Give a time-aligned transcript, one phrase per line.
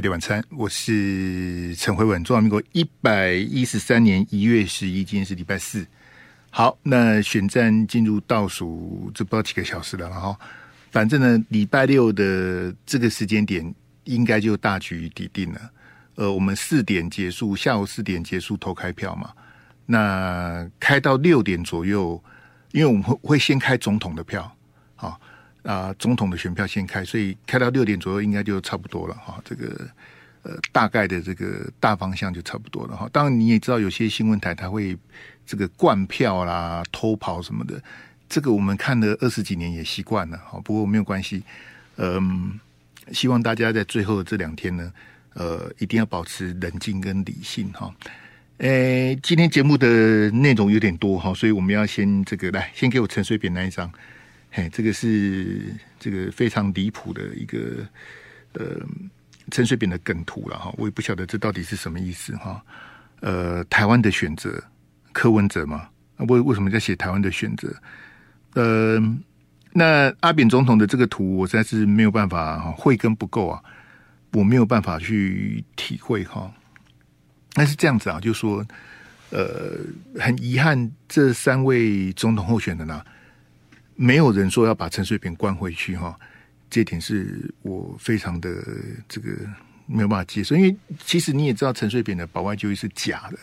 [0.00, 2.24] 飞碟晚餐，我是陈慧文。
[2.24, 5.86] 中华民国一百一十三年一月十一，今天是礼拜四。
[6.48, 10.34] 好，那选战进入倒数，这不知道几个小时了哈。
[10.90, 13.74] 反正呢，礼拜六的这个时间点，
[14.04, 15.70] 应该就大局已定了。
[16.14, 19.30] 呃，我们四点结束，下午四点结束投开票嘛。
[19.84, 22.24] 那开到六点左右，
[22.72, 24.50] 因为我们会会先开总统的票，
[25.62, 29.40] 啊，总统的选票先开，所以开到六点左右应该就差不多了哈。
[29.44, 29.88] 这个
[30.42, 33.06] 呃，大概的这个大方向就差不多了哈。
[33.12, 34.96] 当然你也知道，有些新闻台它会
[35.44, 37.78] 这个灌票啦、偷跑什么的，
[38.26, 40.58] 这个我们看了二十几年也习惯了哈。
[40.64, 41.42] 不过没有关系，
[41.96, 42.58] 嗯，
[43.12, 44.90] 希望大家在最后的这两天呢，
[45.34, 47.94] 呃，一定要保持冷静跟理性哈。
[48.58, 53.92] 诶，今天节目的内容有点多哈，所以我们要先这个来，先给我陈水扁那一张。
[54.52, 57.86] 嘿，这个是这个非常离谱的一个
[58.54, 58.80] 呃
[59.52, 62.60] 陈水扁的梗图了哈，我也不晓得这到底是什么意思哈。
[63.20, 64.60] 呃，台湾的选择，
[65.12, 67.72] 柯文哲嘛，为为什么在写台湾的选择？
[68.54, 69.00] 呃，
[69.72, 73.62] 那阿扁总统的这个图，我实在是没有办法哈，慧根不够啊，
[74.32, 76.52] 我没有办法去体会哈。
[77.52, 78.66] 但是这样子啊，就说
[79.30, 79.76] 呃，
[80.18, 83.06] 很遗憾，这三位总统候选人啊。
[84.02, 86.18] 没有人说要把陈水扁关回去哈，
[86.70, 88.50] 这点是我非常的
[89.06, 89.28] 这个
[89.84, 93.38] 没有办法接受，因为其实你也知道陈水扁的保外就医是假的，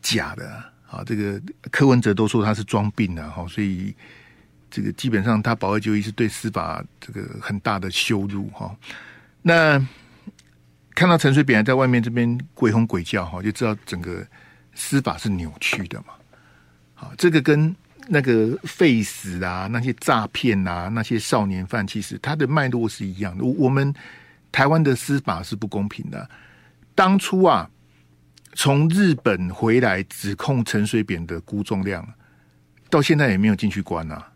[0.00, 1.04] 假的啊！
[1.04, 1.38] 这个
[1.70, 3.94] 柯文哲都说他是装病的哈，所以
[4.70, 8.74] 这个基本上他保外就医是对司法这个很大的羞辱哈。
[9.42, 9.78] 那
[10.94, 14.26] 看到陈水扁还在外面这边鬼吼鬼叫哈，就知道整个
[14.74, 16.14] 司法是扭曲的嘛。
[16.94, 17.76] 好，这个跟。
[18.12, 23.44] 那个废死啊，那些诈骗啊，那些少年犯，其实他的脉络是一样的。
[23.44, 23.94] 我们
[24.50, 26.28] 台湾的司法是不公平的。
[26.92, 27.70] 当初啊，
[28.54, 32.04] 从日本回来指控陈水扁的辜仲谅，
[32.90, 34.32] 到现在也没有进去关啊。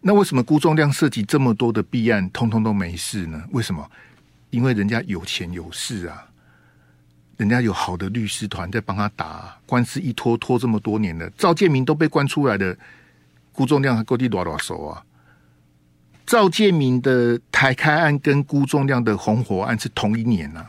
[0.00, 3.44] 那为什么辜仲谅涉及这么多的弊案，通通都没事呢？
[3.50, 3.86] 为什么？
[4.48, 6.26] 因为人家有钱有势啊。
[7.36, 12.76] 人家有好的律师团在帮他打官司，一拖拖这么多年了，赵建明都被关出来的，
[13.52, 15.04] 辜仲亮还够地多少熟啊？
[16.24, 20.66] 赵建明的台开案跟辜仲亮的红火案是同一年呐，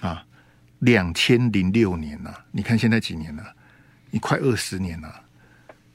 [0.00, 0.26] 啊，啊，
[0.80, 3.44] 两千零六年呐，你看现在几年了？
[4.10, 5.22] 你快二十年了，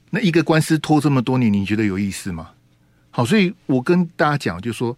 [0.10, 2.52] 那一个官司拖这么多年，你觉得有意思吗？
[3.12, 4.98] 好，所以我跟大家讲，就说，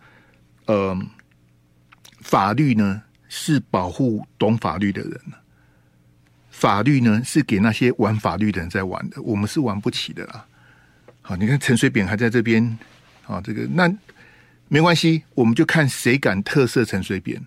[0.66, 0.98] 呃，
[2.20, 3.02] 法律呢？
[3.34, 5.18] 是保护懂法律的人，
[6.50, 10.46] 法律呢是给那些玩法律的人在玩的，我们是玩不起的啦。
[11.22, 12.78] 好，你看陈水扁还在这边，
[13.26, 13.90] 啊，这个那
[14.68, 17.42] 没关系，我们就看谁敢特赦陈水扁。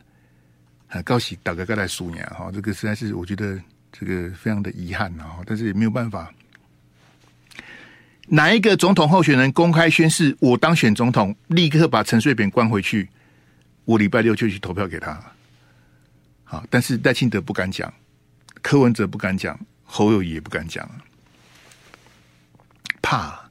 [0.88, 3.60] 啊，高喜打个盖来数年哈，这个实在是我觉得
[3.92, 6.32] 这个非常的遗憾啊，但是也没有办法。
[8.28, 13.06] 哪一个总统候选人公开宣誓我当选总统，立刻把陈水扁关回去，
[13.84, 15.33] 我礼拜六就去投票给他。
[16.54, 16.64] 啊！
[16.70, 17.92] 但是赖清德不敢讲，
[18.62, 20.88] 柯文哲不敢讲，侯友宜也不敢讲，
[23.02, 23.50] 怕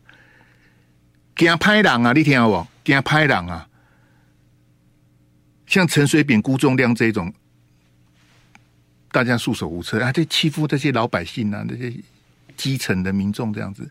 [1.36, 2.14] 惊拍人啊！
[2.14, 3.68] 你听我惊拍人啊！
[5.68, 7.34] 像陈水扁、辜仲亮这种，
[9.12, 10.12] 大家束手无策啊！
[10.12, 11.94] 这欺负这些老百姓啊，这些
[12.56, 13.90] 基层的民众这样子，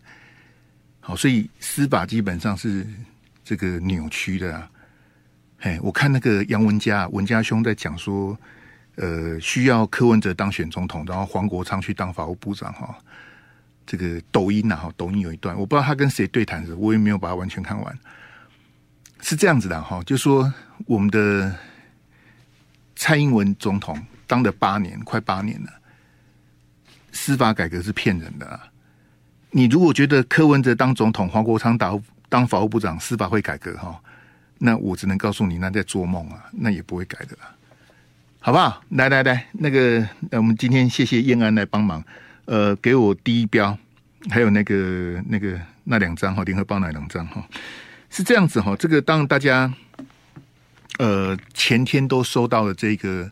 [1.01, 2.87] 好，所以司法基本上是
[3.45, 4.71] 这个扭曲的啊！
[5.59, 8.39] 嘿，我看那个杨文佳文佳兄在讲说。
[9.03, 12.97] 呃，需要柯文哲当选总统，然后黄国昌去当法务部长哈。
[13.85, 17.99] 这个抖音呐，哈，抖音有一段，我不知道他跟谁对谈的，我也没有把它完全看完。
[19.21, 20.55] 是这样子的哈，就说
[20.87, 21.53] 我们的
[22.95, 25.71] 蔡英文总统当了八年，快八年了，
[27.11, 28.69] 司法改革是骗人的啊。
[29.51, 34.01] 你如果觉得柯文哲当总统，黄国昌当当法务部长，司法会改革哈，
[34.59, 37.37] 那我只能告诉你，那在做梦啊，那也不会改的。
[38.45, 38.83] 好不好？
[38.89, 42.03] 来来来，那个，那我们今天谢谢燕安来帮忙，
[42.47, 43.79] 呃，给我第一标，
[44.31, 47.49] 还有那个那个那两张哈，联合报那两张哈，
[48.11, 48.75] 是这样子哈。
[48.75, 49.73] 这个当大家
[50.99, 53.31] 呃前天都收到了这个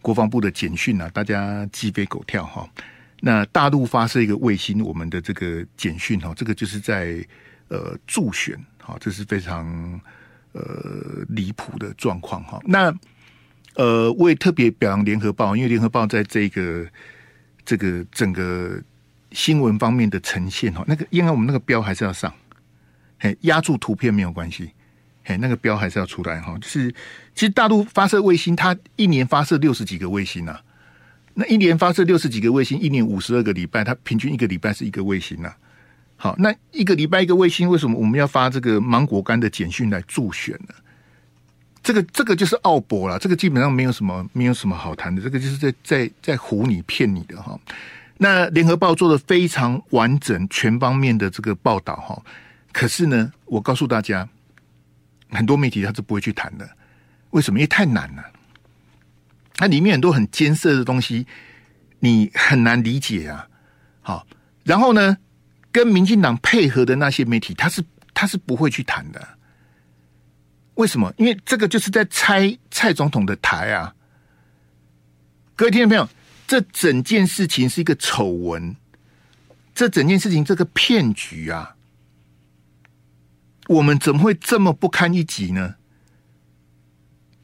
[0.00, 2.66] 国防部的简讯啊，大家鸡飞狗跳哈。
[3.20, 7.22] 那大陆发射一个卫星，我们的这个简讯哈，这个就是在
[7.68, 10.00] 呃助选哈，这是非常
[10.52, 10.62] 呃
[11.28, 12.58] 离谱的状况哈。
[12.64, 12.90] 那
[13.76, 16.86] 呃，我也特别表扬联合报，因为联合报在这个
[17.64, 18.82] 这个整个
[19.32, 22.32] 新闻方面的呈现哈，那个因为我们那个标还是要上，
[23.18, 24.70] 嘿，压住图片没有关系，
[25.24, 26.56] 嘿，那个标还是要出来哈。
[26.58, 26.90] 就是
[27.34, 30.60] 其实大陆发射卫星，它一年发射六十几个卫星啊。
[31.34, 35.54] 那一年发射六十几个卫星，一年五十二个礼拜，它平均一个礼拜是一个卫星啊。
[36.16, 40.74] 好，那一个礼拜一个卫星，为什么我们要发这个芒果干的简讯来助选呢？
[41.86, 47.56] 这个这个就是奥博了，这个基本上没有什么没有什么好谈的，这个就是在在在唬你骗你的哈。
[48.16, 52.20] 那联合报做的非常完整全方面的这个报道哈，
[52.72, 54.28] 可是呢，我告诉大家，
[55.30, 56.68] 很多媒体他是不会去谈的，
[57.30, 57.60] 为什么？
[57.60, 58.24] 因为太难了，
[59.54, 61.24] 它里面很多很艰涩的东西，
[62.00, 63.46] 你很难理解啊。
[64.02, 64.26] 好，
[64.64, 65.18] 然后呢，
[65.70, 67.80] 跟民进党配合的那些媒体，他是
[68.12, 69.28] 他是不会去谈的。
[70.76, 71.12] 为什么？
[71.18, 73.94] 因为这个就是在拆蔡总统的台啊！
[75.54, 76.08] 各位听众朋友，
[76.46, 78.76] 这整件事情是一个丑闻，
[79.74, 81.76] 这整件事情这个骗局啊，
[83.68, 85.74] 我们怎么会这么不堪一击呢？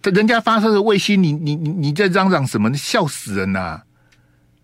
[0.00, 2.75] 这人家发射的卫星，你你你你在嚷嚷什么？
[2.75, 3.85] 笑死人呐、啊！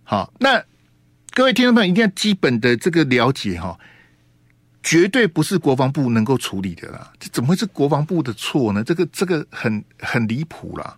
[0.05, 0.65] 好，那。
[1.35, 3.79] 各位听众朋友，一定要基本的这个了解哈，
[4.83, 7.13] 绝对不是国防部能够处理的啦。
[7.19, 8.83] 这怎么会是国防部的错呢？
[8.83, 10.97] 这个这个很很离谱啦，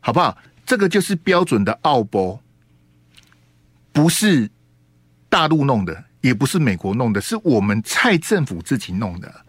[0.00, 0.36] 好不好？
[0.64, 2.40] 这个就是标准的奥博，
[3.92, 4.48] 不是
[5.28, 9.44] 大陆弄的，也不是美国弄的，是我们蔡政府自己弄的。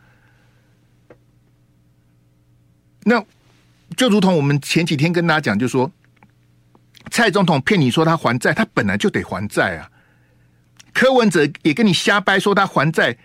[3.04, 3.24] 那
[3.96, 5.92] 就如同我们前几天跟大家讲，就说
[7.12, 9.92] 蔡总统骗你说他还债，他本来就得还债啊。
[10.94, 13.18] 柯文哲也跟你瞎掰说他还债，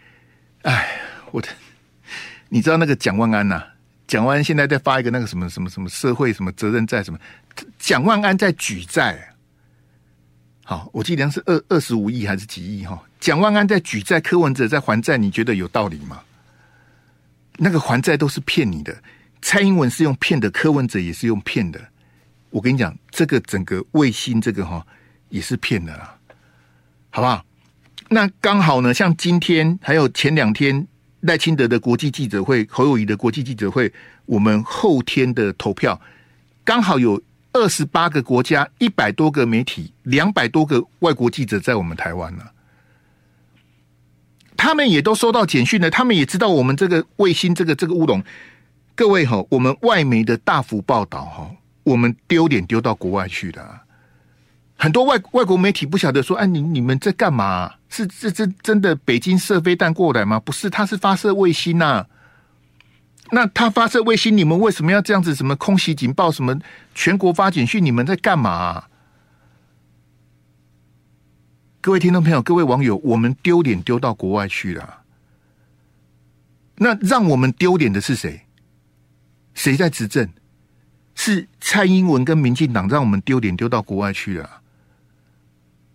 [0.63, 1.01] 哎，
[1.31, 1.49] 我的，
[2.49, 3.63] 你知道那个蒋万安呐、
[4.07, 7.19] 蒋万安现在在发一个那个什么什么什么社会什么责任债什么？
[7.79, 9.35] 蒋万安在举债，
[10.65, 13.03] 好，我记得是二二十五亿还是几亿哈？
[13.21, 16.21] 蒋万安在举债，柯文哲在还债，你觉得有道理吗？
[17.57, 18.97] 那个还债都是骗你的，
[19.43, 21.81] 蔡英文是用骗的，柯文哲也是用骗的。
[22.51, 24.87] 我跟你讲，这个整个卫星这个哈
[25.29, 26.17] 也是骗的啦，
[27.11, 27.45] 好不好？
[28.11, 30.87] 那刚好呢，像今天还有前两天
[31.21, 33.93] 赖清德的国际记者会，侯友宜的国际记者会，
[34.25, 36.01] 我们后天的投票，
[36.65, 37.21] 刚好有
[37.53, 42.45] 二十八个国家、一百多个媒体、两百多个外国记者在我们台湾呢。
[44.57, 48.23] 他们也都收到简讯了，他们也知道我们这个卫星这个这个乌龙。
[48.95, 51.51] 各位哈，我们外媒的大幅报道哈，
[51.85, 53.83] 我们丢脸丢到国外去了。
[54.77, 57.75] 很多外外国媒体不晓得说，哎，你你们在干嘛？
[57.89, 60.39] 是这这真的北京射飞弹过来吗？
[60.39, 62.07] 不是，他是发射卫星呐、啊。
[63.31, 65.35] 那他发射卫星，你们为什么要这样子？
[65.35, 66.31] 什么空袭警报？
[66.31, 66.59] 什么
[66.95, 67.85] 全国发简讯？
[67.85, 68.85] 你们在干嘛？
[71.81, 75.03] 各位听众朋友，各位网友，我们丢脸丢到国外去了。
[76.77, 78.43] 那让我们丢脸的是谁？
[79.55, 80.29] 谁在执政？
[81.15, 84.61] 是蔡英文跟民进党让我们丢脸丢到国外去了。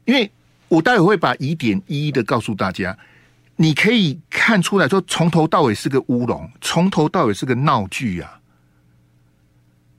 [0.06, 0.30] 因为
[0.74, 2.98] 我待会会把疑点一一的告诉大家，
[3.58, 8.40] 你可以看出来说，从头到尾是个乌龙，从头到尾是个闹剧啊！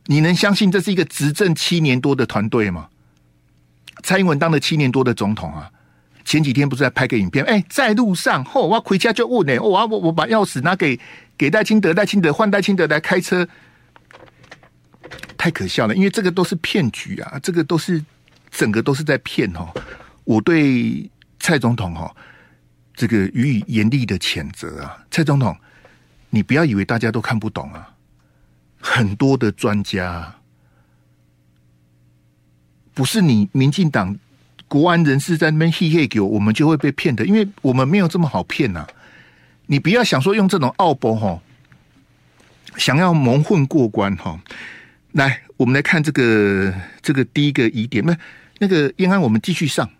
[0.06, 2.88] 你能相信这是一个执政七年多的团队吗？
[4.02, 5.70] 蔡英文当了七年多的总统啊，
[6.24, 7.44] 前几天不是在拍个影片？
[7.44, 10.98] 哎，在路上，嚯，我要回家就问呢，我我我把钥匙拿给
[11.38, 13.46] 给戴清德，戴清德换戴清德来开车，
[15.38, 15.94] 太可笑了！
[15.94, 18.04] 因为这个都是骗局啊，这个都是。
[18.56, 19.68] 整个都是在骗哦！
[20.24, 22.14] 我对蔡总统哈，
[22.94, 25.04] 这个予以严厉的谴责啊！
[25.10, 25.54] 蔡总统，
[26.30, 27.94] 你不要以为大家都看不懂啊！
[28.80, 30.34] 很多的专家，
[32.94, 34.16] 不是你民进党
[34.66, 38.86] 国安人士在那边嘿嘿给我，我们就会被骗的，因为我们没有这么好骗呐！
[39.66, 41.40] 你不要想说用这种奥博哈，
[42.78, 44.40] 想要蒙混过关哈！
[45.12, 48.16] 来，我们来看这个这个第一个疑点，那。
[48.60, 49.90] 那个燕安，我们继续上，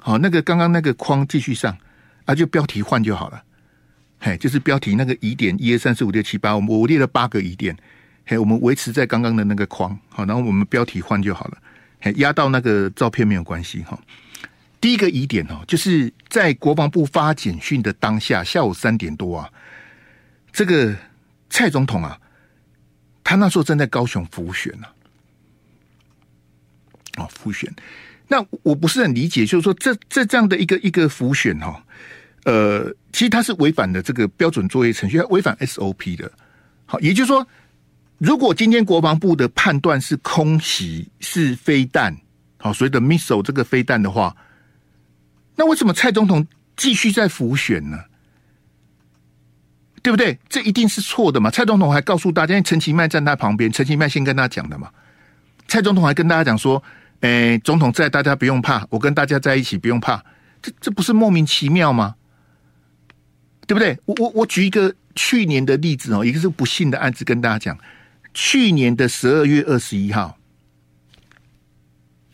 [0.00, 1.76] 好，那个刚刚那个框继续上，
[2.24, 3.42] 啊，就标题换就好了，
[4.20, 7.76] 嘿，就是标题那个疑点一二三四五六七八，我我列了八个疑点，
[8.24, 11.58] 嘿，我们维持在刚刚的那个框，好，然后我们标题换就好了，
[12.00, 13.98] 嘿，压到那个照片没有关系哈。
[14.80, 19.50] 第一个疑点哦，就是在国防部发简讯的当下，下午三点多啊，
[20.52, 20.96] 这个
[21.50, 22.18] 蔡总统啊，
[23.24, 24.86] 他那时候正在高雄辅选呢。
[27.16, 27.68] 啊，辅选，
[28.28, 31.82] 那我不是很理解，就是说这这这样的一个一个浮选哈，
[32.44, 36.30] 呃，其实它是违反的这个标准作业程序，它违反 SOP 的。
[36.86, 37.46] 好，也就是说，
[38.18, 42.16] 如果今天国防部的判断是空袭是飞弹，
[42.58, 44.36] 好，所谓的 missile 这个飞弹的话，
[45.56, 47.98] 那为什么蔡总统继续在浮选呢？
[50.00, 50.38] 对不对？
[50.48, 51.50] 这一定是错的嘛？
[51.50, 54.88] 蔡总统还告诉大家，因为陈其迈站在旁边，陈其迈先跟他讲的嘛。
[55.66, 56.82] 蔡总统还跟大家讲说
[57.20, 60.24] ：“诶，总统在，大家不用怕，我跟大家在一起，不用怕。”
[60.60, 62.16] 这这不是莫名其妙吗？
[63.66, 63.98] 对不对？
[64.06, 67.78] 我我我举一个去年的例子哦，一个是不幸的案子，跟大家讲。
[68.34, 70.38] 去年的十二月二十一号，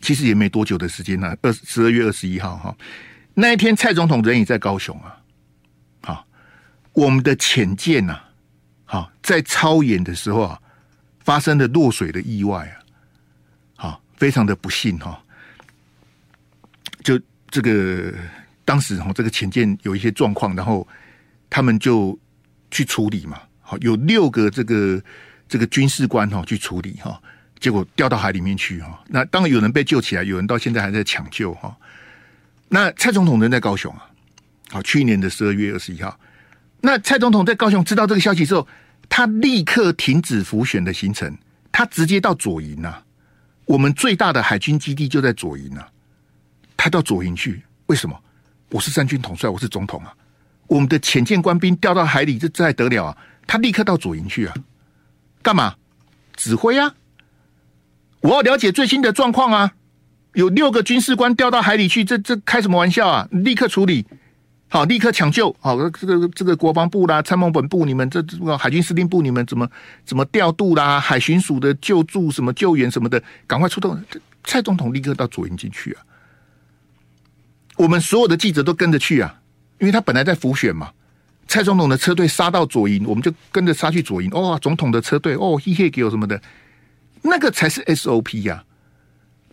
[0.01, 1.35] 其实也没多久的时间呢。
[1.41, 2.75] 二十二月二十一号哈，
[3.33, 5.17] 那一天蔡总统人也在高雄啊。
[6.03, 6.27] 好，
[6.93, 8.19] 我们的潜舰呐，
[8.83, 10.61] 好在操演的时候啊，
[11.23, 12.84] 发生了落水的意外啊。
[14.17, 15.21] 非常的不幸哈。
[17.03, 17.19] 就
[17.49, 18.13] 这个
[18.63, 20.87] 当时哈，这个潜舰有一些状况，然后
[21.49, 22.17] 他们就
[22.71, 23.39] 去处理嘛。
[23.61, 25.01] 好，有六个这个。
[25.47, 27.21] 这个军事官哈去处理哈，
[27.59, 28.99] 结果掉到海里面去哈。
[29.07, 31.77] 那当然有人被救起来，有人到现在还在抢救哈。
[32.67, 34.09] 那蔡总统人在高雄啊，
[34.71, 36.19] 好，去年的十二月二十一号，
[36.81, 38.67] 那蔡总统在高雄知道这个消息之后，
[39.07, 41.37] 他立刻停止浮选的行程，
[41.71, 43.03] 他直接到左营呐。
[43.65, 45.87] 我们最大的海军基地就在左营啊，
[46.77, 48.17] 他到左营去，为什么？
[48.69, 50.13] 我是三军统帅，我是总统啊。
[50.67, 53.17] 我们的潜舰官兵掉到海里，这这还得了啊？
[53.47, 54.55] 他立刻到左营去啊。
[55.41, 55.75] 干嘛？
[56.35, 56.95] 指挥啊！
[58.21, 59.73] 我要了解最新的状况啊！
[60.33, 63.27] 有六个军事官掉到海里去，这这开什么玩笑啊？
[63.31, 64.05] 立刻处理，
[64.67, 65.55] 好，立刻抢救。
[65.59, 69.69] 好，这个这个国防部啦、参谋本部，你们这这个海军司令部，你们怎么
[70.03, 70.99] 怎么调度啦？
[70.99, 73.97] 海巡署的救助什么救援什么的，赶快出动！
[74.43, 76.01] 蔡总统立刻到左营进去啊！
[77.77, 79.39] 我们所有的记者都跟着去啊，
[79.79, 80.91] 因为他本来在浮选嘛。
[81.47, 84.29] 蔡总统的车队杀到左营，我们就跟着杀去左营。
[84.33, 86.41] 哦，总统的车队哦，嘿嘿，给我什么的，
[87.21, 88.63] 那个才是 SOP 呀，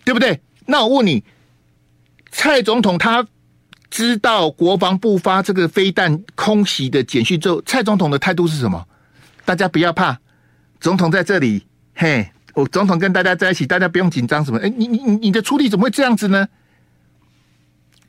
[0.05, 0.41] 对不对？
[0.67, 1.23] 那我问你，
[2.31, 3.27] 蔡总统他
[3.93, 8.89] 知道国防部发这个飞弹空袭的简讯之后，蔡总统的态度是什么？
[9.45, 10.19] 大家不要怕，
[10.81, 14.59] 总统在这里，嘿，我总统跟大家在一起，大家不用紧张什么？
[14.61, 16.49] 哎，你你你你的处理怎么会这样子呢？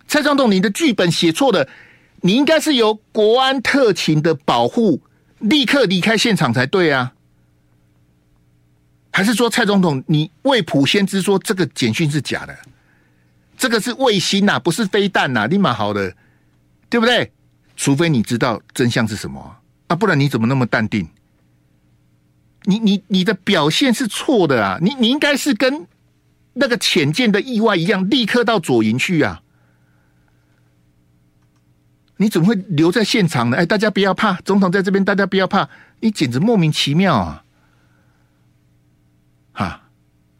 [0.07, 1.67] 蔡总统，你的剧本写错了。
[2.21, 5.01] 你应该是由国安特勤的保护，
[5.39, 7.11] 立刻离开现场才对啊？
[9.11, 12.55] 还是说蔡总统你未卜先知说这个简讯是假的？
[13.63, 16.13] 这个是卫星呐、啊，不是飞弹呐、啊，立马好的，
[16.89, 17.31] 对不对？
[17.77, 19.55] 除非你知道真相是什么
[19.87, 21.07] 啊，不然你怎么那么淡定？
[22.63, 24.77] 你你你的表现是错的啊！
[24.81, 25.87] 你你应该是跟
[26.55, 29.41] 那个浅见的意外一样，立刻到左营去啊！
[32.17, 33.55] 你怎么会留在现场呢？
[33.55, 35.69] 哎，大家不要怕，总统在这边，大家不要怕。
[36.01, 37.45] 你简直莫名其妙啊！
[39.53, 39.83] 哈，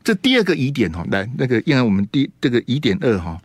[0.04, 3.42] 这第二个疑点哈，来那个，因为我们第这个疑点二哈，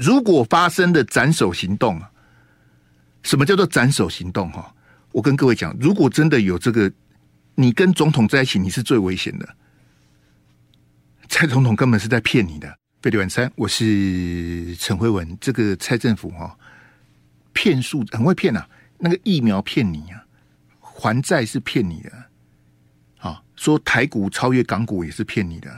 [0.00, 2.10] 如果发生的斩首行动啊，
[3.22, 4.50] 什么叫做斩首行动？
[4.52, 4.74] 哈，
[5.12, 6.92] 我跟各位讲，如果真的有这个，
[7.54, 9.48] 你跟总统在一起，你是最危险的。
[11.28, 12.76] 蔡总统根本是在骗你的。
[13.00, 16.56] 费力晚餐，我是陈慧文，这个蔡政府哈。
[17.52, 20.24] 骗术很会骗啊，那个疫苗骗你啊，
[20.80, 22.26] 还债是骗你的，啊，
[23.62, 25.70] 说台股超越港股也是骗你的，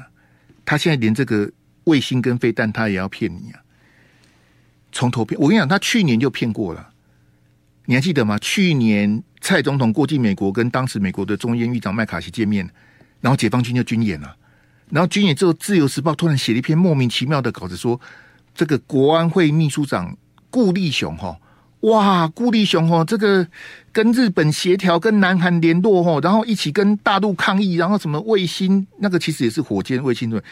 [0.65, 1.53] 他现在连这个
[1.85, 3.61] 卫星跟飞弹他也要骗你啊，
[4.91, 5.39] 从头骗。
[5.39, 6.89] 我跟你讲，他去年就骗过了，
[7.85, 8.39] 你还记得吗？
[8.39, 12.67] 去年蔡总统过境美国，跟当时美国的中央院长麦卡锡见面，
[13.21, 14.35] 然后解放军就军演了，
[14.89, 18.01] 然后军演之后，《自由时报》突然写了一篇莫名其妙的稿子，说
[18.55, 20.17] 这个国安会秘书长
[20.49, 21.39] 顾立雄哈。
[21.85, 23.47] 哇，顾立雄哦，这个
[23.93, 30.43] 跟日本协调，跟南韩联络哦，然后一起跟大陆抗议，然后什么卫星那个其实也是火箭卫星对。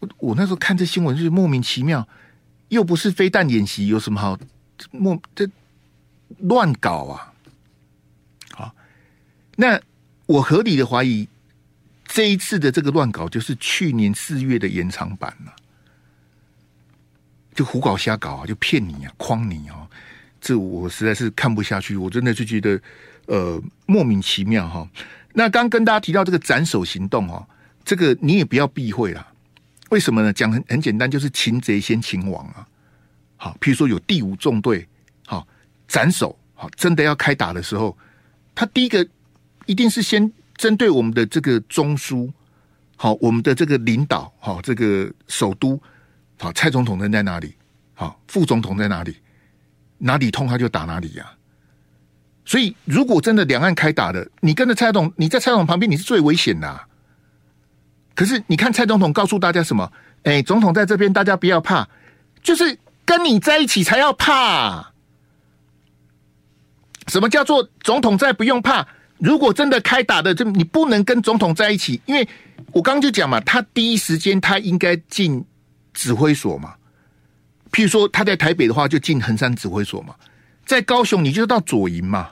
[0.00, 2.06] 我我那时候看这新闻就是莫名其妙，
[2.68, 4.38] 又不是飞弹演习，有什么好
[4.90, 5.48] 莫这
[6.40, 7.32] 乱搞啊？
[8.52, 8.74] 好，
[9.56, 9.80] 那
[10.26, 11.26] 我合理的怀疑，
[12.06, 15.54] 这一次的这个乱搞就是去年四月的延长版了，
[17.54, 19.88] 就胡搞瞎搞啊，就骗你啊，诓你啊。
[20.44, 22.78] 这我实在是看不下去，我真的就觉得
[23.24, 24.86] 呃莫名其妙哈。
[25.32, 27.48] 那刚跟大家提到这个斩首行动哈，
[27.82, 29.26] 这个你也不要避讳啦。
[29.88, 30.30] 为什么呢？
[30.30, 32.68] 讲很很简单，就是擒贼先擒王啊。
[33.36, 34.86] 好，譬如说有第五纵队，
[35.24, 35.48] 好
[35.88, 37.96] 斩首，好真的要开打的时候，
[38.54, 39.06] 他第一个
[39.64, 42.30] 一定是先针对我们的这个中枢，
[42.96, 45.80] 好我们的这个领导，好这个首都，
[46.38, 47.54] 好蔡总统人在哪里？
[47.94, 49.16] 好副总统在哪里？
[49.98, 51.32] 哪里痛他就打哪里呀、
[52.44, 56.80] 所以如果真的两岸开打的，你跟着蔡总，你在蔡总旁边，你是最危险的、
[58.14, 59.90] 可是你看蔡总统告诉大家什么？
[60.24, 61.88] 哎，总统在这边，大家不要怕，
[62.42, 64.92] 就是跟你在一起才要怕。
[67.08, 68.86] 什么叫做总统在不用怕？
[69.18, 72.26] 如果真的开打的，这你不能跟总统在一起，因为
[72.72, 75.44] 我刚刚就讲嘛，他第一时间他应该进
[75.92, 76.74] 指挥所嘛。
[77.74, 80.14] 譬如说他在台北的话，就进横山指挥所嘛；
[80.64, 82.30] 在高雄，你就到左营嘛。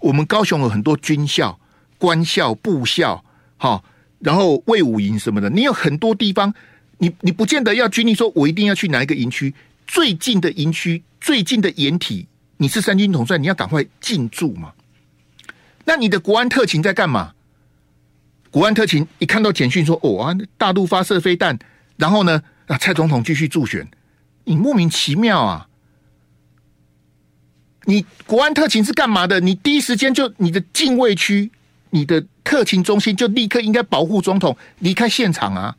[0.00, 1.58] 我们高雄有很多军校、
[1.96, 3.24] 官校、部校，
[3.56, 3.82] 哈，
[4.18, 6.52] 然后卫武营什么的，你有很多地方，
[6.98, 9.54] 你你不见得要军力说，我一定要去哪一个营区，
[9.86, 14.74] 最近的营区、最近的掩体，你是三军统帅，你要赶快进驻嘛。
[15.86, 17.32] 那你的国安特勤在干嘛？
[18.50, 21.58] 国安特勤一看到简讯说：“哦啊，大陆发射飞弹，
[21.96, 23.88] 然后呢，啊，蔡总统继续助选，
[24.44, 25.68] 你莫名其妙啊！
[27.84, 29.40] 你国安特勤是干嘛的？
[29.40, 31.50] 你第一时间就你的禁卫区、
[31.90, 35.76] 你的特勤中心就立刻应该保护总统离开现场啊！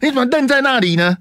[0.00, 1.18] 你怎么愣在那里呢？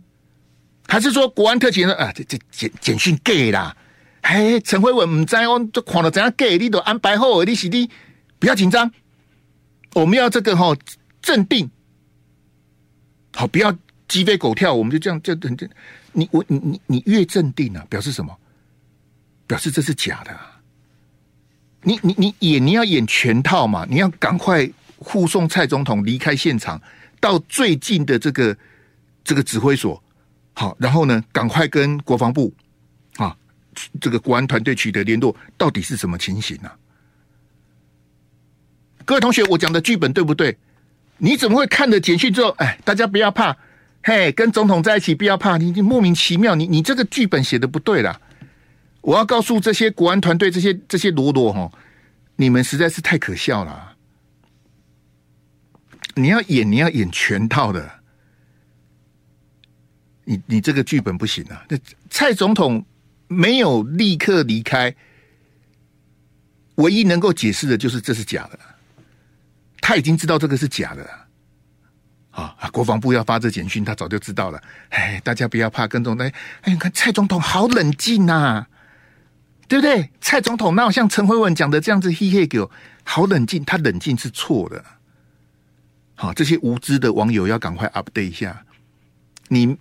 [0.87, 1.93] 还是说国安特勤呢？
[1.95, 3.77] 啊，这这简简讯 gay 啦！”
[4.21, 7.89] 哎，陈辉文唔知哦，就狂到怎样给你都安排好，你是你
[8.39, 8.91] 不要紧张，
[9.93, 10.75] 我们要这个哈
[11.21, 11.69] 镇定，
[13.33, 13.73] 好，不要
[14.13, 15.67] 鸡飞狗跳，我们就这样就等等。
[16.11, 18.37] 你我你你你越镇定啊，表示什么？
[19.47, 20.61] 表示这是假的啊。
[21.81, 26.79] 你你你演你要演全套嘛，你要赶快护送蔡总统离开现场，
[27.19, 28.55] 到最近的这个
[29.23, 29.99] 这个指挥所，
[30.53, 32.53] 好，然后呢，赶快跟国防部
[33.15, 33.35] 啊。
[33.99, 36.77] 这个国安团队取得联络，到底是什么情形呢、啊？
[39.05, 40.55] 各位同学，我讲的剧本对不对？
[41.17, 43.57] 你怎么会看了简讯之后，哎，大家不要怕，
[44.03, 48.19] 嘿，跟总统在一起不要怕，你你莫名其妙，你你这个剧本写的不对啦。
[49.01, 51.71] 我要告诉这些国安团队这些这些罗罗哈，
[52.35, 53.95] 你们实在是太可笑了。
[56.15, 57.91] 你要演，你要演全套的，
[60.25, 61.65] 你你这个剧本不行啊。
[61.69, 61.77] 那
[62.09, 62.85] 蔡总统。
[63.29, 64.93] 没有立刻离开，
[66.75, 68.59] 唯一能够解释的就是这是假的。
[69.81, 71.09] 他已经知道这个是假的
[72.33, 74.59] 啊，国防部要发这简讯，他早就知道了。
[74.89, 76.25] 哎，大家不要怕，跟总统。
[76.25, 76.33] 哎，
[76.71, 78.65] 你看蔡总统好冷静呐，
[79.67, 80.09] 对不对？
[80.19, 82.71] 蔡总统那像陈辉文讲的这样子，嘿嘿狗，
[83.03, 83.63] 好冷静。
[83.63, 84.83] 他冷静是错的。
[86.15, 88.65] 好，这些无知的网友要赶快 update 一下。
[89.49, 89.77] 你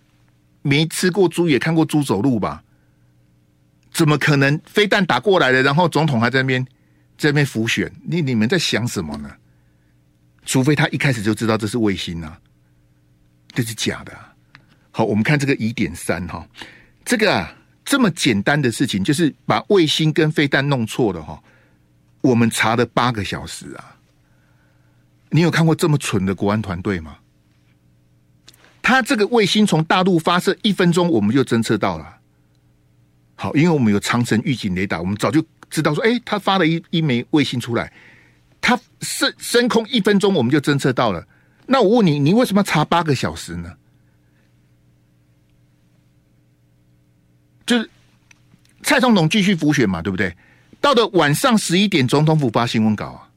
[0.61, 2.63] 没吃过猪，也看过猪走路吧？
[3.93, 6.63] 怎么可能飞弹打过来了，然后总统还在那边
[7.17, 7.91] 在那边浮选？
[8.05, 9.31] 你你们在想什么呢？
[10.45, 12.39] 除非他一开始就知道这是卫星啊，
[13.53, 14.35] 这是假的啊。
[14.91, 16.47] 好，我们看这个疑点三哈，
[17.05, 21.43] 这个啊这么简单的事情，就是把卫星跟飞弹弄错了哈。
[22.21, 23.97] 我们查了八个小时啊，
[25.31, 27.17] 你有看过这么蠢的国安团队吗？
[28.83, 32.19] 他这个卫星从大陆发射一分钟，我们就侦测到了。
[33.37, 37.93] 好，因为我们有长程预警雷达，我们早就知道说，哎，他发了一一枚卫星出来，
[38.63, 41.27] 他升升空一分钟，我们就侦测到了。
[41.67, 43.77] 那我问你，你为什么查八个小时呢？
[47.67, 47.91] 就是
[48.83, 50.35] 蔡总统继续辅选嘛，对不对？
[50.81, 53.29] 到了晚上十一点，总统府发新闻稿啊。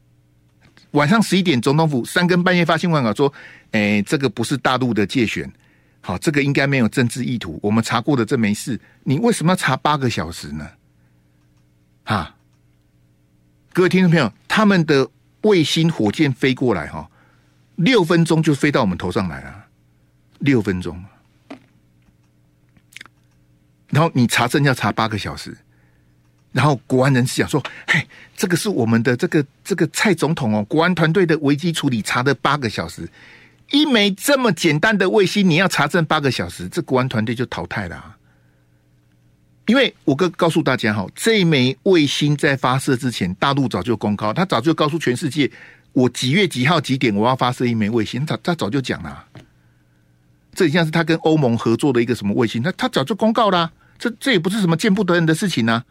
[0.91, 3.31] 晚上十一点，总统府三更半夜发新闻稿说，
[3.71, 5.51] 哎，这个不是大陆的界选。
[6.01, 7.59] 好，这个应该没有政治意图。
[7.63, 8.79] 我们查过的，这没事。
[9.03, 10.69] 你为什么要查八个小时呢？
[12.03, 12.34] 啊，
[13.75, 15.05] 各位听众朋友，他们的
[15.41, 17.09] 卫星火箭飞过来哈，
[17.75, 19.65] 六分钟就飞到我们头上来了，
[20.39, 21.03] 六分钟。
[23.89, 25.57] 然后你查证要查八个小时，
[26.53, 28.07] 然后国安人士讲说：“嘿，
[28.37, 33.05] 这个是我们的这个这个蔡总统哦，国安团队的危机处理查的八个小时。”
[33.71, 38.14] 一枚这么简单的卫星，你要查证八个小时，这国安团队就淘汰了啊。
[39.67, 45.51] 因为我告告诉大家哈，这一枚卫星在发射之前，大陆早就公告，他早就告诉全世界，
[45.93, 49.25] 我几月几号几点我要发射一枚卫星，他他早就讲了。
[50.53, 55.83] 这像是他跟欧盟合作的一个什么卫星，他他早就公告了，这这也不是什么见不得人的事情呢。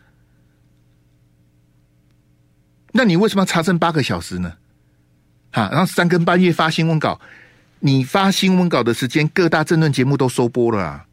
[2.93, 4.55] 那你为什么要查证八个小时呢？
[5.51, 7.21] 哈，然后三更半夜发新闻稿。
[7.81, 11.05] 你发新闻稿的时间，各大政论节目都收播了啊！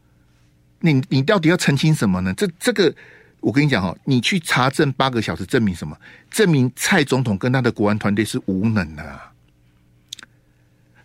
[0.82, 2.34] 你你到底要澄清什么呢？
[2.36, 2.94] 这这个，
[3.40, 5.98] 我跟你讲哈，你去查证八个小时，证明什么？
[6.30, 9.32] 证明蔡总统跟他的国安团队是无能的啊！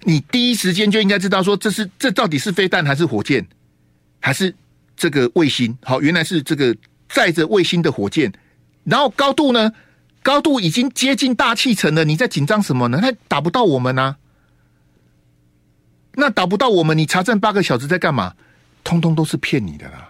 [0.05, 3.47] 你第一时间就应该知道说，这是这到底是飞弹还是火箭，
[4.21, 4.55] 还是
[4.97, 5.77] 这个卫星？
[5.83, 6.77] 好，原来是这个
[7.09, 8.33] 载着卫星的火箭，
[8.85, 9.73] 然后高度呢？
[10.23, 12.99] 高度已经接近大气层了，你在紧张什么呢？
[13.01, 14.17] 它打不到我们啊！
[16.15, 18.35] 那打不到我们，你查证八个小时在干嘛？
[18.87, 20.09] 通通都是骗你的啦！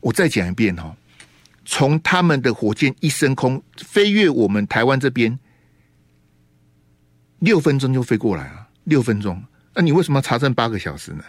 [0.00, 0.94] 我再讲一遍哈，
[1.64, 5.38] 从他们的火箭一升空，飞越我们台湾这边，
[7.38, 8.68] 六分钟就飞过来了。
[8.84, 9.42] 六分钟，
[9.74, 11.24] 那你为什么要查证八个小时呢？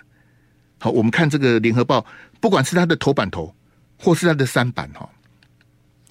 [0.77, 2.05] 好，我们看这个联合报，
[2.41, 3.55] 不管是它的头版头，
[3.97, 5.09] 或是它的三版哈，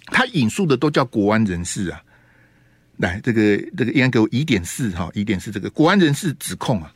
[0.07, 2.03] 他引述的都叫国安人士啊。
[2.97, 6.91] 来，这个这个应该给我疑点四哈，疑点四这个国安人士指控啊，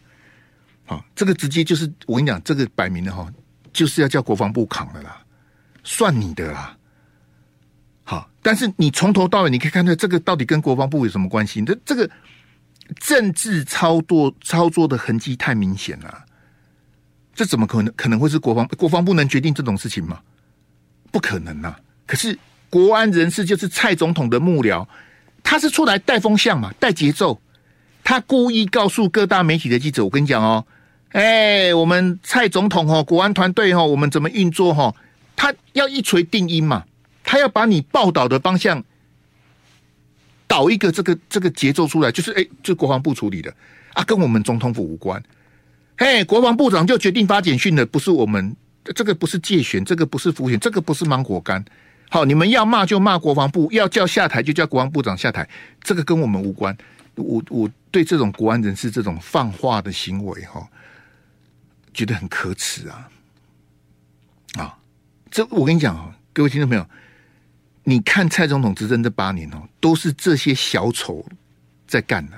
[0.85, 3.27] 好，这个直接就是我跟你讲，这个摆明了哈，
[3.73, 5.21] 就是要叫国防部扛的啦，
[5.83, 6.77] 算你的啦。
[8.05, 11.63] 好，但是你从头到尾，你可以看到这个到底跟国防部有什么关系？
[11.65, 12.11] 这这个
[12.97, 16.25] 政治操作操作的痕迹太明显了，
[17.35, 20.21] 这怎么可能可能会是国防国防部能决定这种事情吗？
[21.11, 21.75] 不可能呐！
[22.07, 24.87] 可是国安人士就是蔡总统的幕僚，
[25.43, 27.41] 他是出来带风向嘛，带节奏。
[28.03, 30.67] 他故意告诉各大媒体的记者：“我跟你讲哦，
[31.15, 34.95] 哎，我们蔡总统哦，国安团队哦，我们怎么运作哈？
[35.35, 36.85] 他要一锤定音嘛。”
[37.27, 38.85] 他要把你报道的方向
[40.47, 43.53] 导一个这个这个节奏出来，就是哎，就国防部处理的
[43.95, 45.21] 啊，跟我们总统府无关。
[45.97, 48.55] 嘿，国防部长就决定发简讯的，不是我们，
[48.95, 51.65] 这个不是借选，这个不是浮选，这个不是芒果干。
[52.11, 55.49] 好，你们要骂就骂国防部，要叫下台就叫国防部长下台，
[55.83, 56.77] 这个跟我们无关。
[57.15, 60.69] 我我对这种国安人士这种放话的行为哈，
[61.95, 63.09] 觉得很可耻啊！
[64.59, 64.77] 啊，
[65.31, 66.87] 这我跟你讲啊，各位听众朋友。
[67.87, 71.23] 你看蔡总统执政这八年哦，都是这些小丑
[71.87, 72.37] 在干的。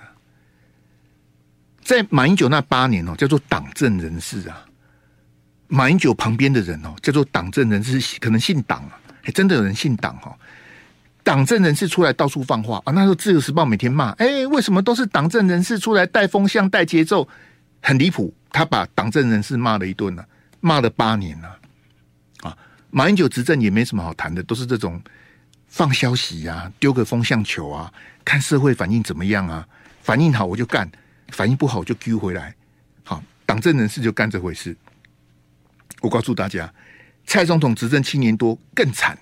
[1.82, 4.66] 在马英九那八年哦，叫做党政人士啊。
[5.68, 10.36] 马英九旁边的人哦，叫做党政人士，可能姓党啊，还真的有人姓党哈。
[11.22, 17.28] 党政人士出来到处放话啊，那时候《自由时报》每天骂，哎，为什么都是党政人士出来带风向、带节奏，
[17.80, 18.34] 很离谱。
[18.56, 20.26] 他把党政人士骂了一顿了，
[20.60, 21.58] 骂了八年了。
[22.40, 22.56] 啊，
[22.90, 24.98] 马英九执政也没什么好谈的，都是这种。
[25.68, 27.92] 放消息呀、啊，丢个风向球啊，
[28.24, 29.68] 看社会反应怎么样啊？
[30.00, 30.90] 反应好我就干，
[31.28, 32.54] 反应不好就丢回来。
[33.04, 34.74] 好，党政人士就干这回事。
[36.00, 36.72] 我告诉大家，
[37.26, 39.18] 蔡总统执政七年多更惨，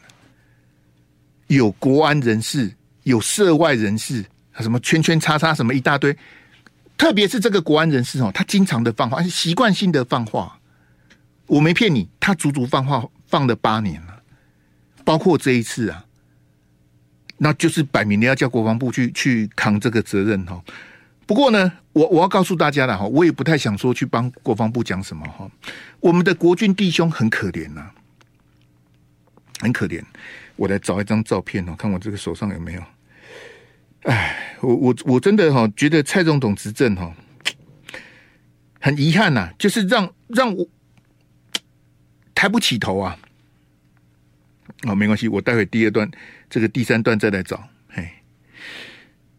[1.49, 4.25] 有国安人士，有涉外人士，
[4.61, 6.16] 什么圈圈叉叉什么一大堆。
[6.96, 10.59] 特别是这个国安人士哦，他经常的放话，习惯性的放话。
[11.46, 14.22] 我没骗你，他足足放话放了八年了，
[15.04, 16.07] 包括这一次啊。
[17.37, 20.62] 那就是摆明了要叫国防部去去扛这个责任哈。
[21.26, 25.50] 不过呢，我我要告诉大家了哈，我也不太想说去帮国防部讲什么哈。
[26.00, 27.90] 我们的国军弟兄很可怜呐，
[29.61, 30.02] 很可怜。
[30.57, 32.83] 我来找一张照片哦，看我这个手上有没有。
[34.04, 37.14] 哎，我我我真的哈觉得蔡总统执政哈
[38.81, 40.66] 很遗憾呐，就是让让我
[42.35, 43.18] 抬不起头啊。
[44.83, 46.11] 哦，没关系，我待会第二段。
[46.50, 48.22] 这个第三段再来找，哎，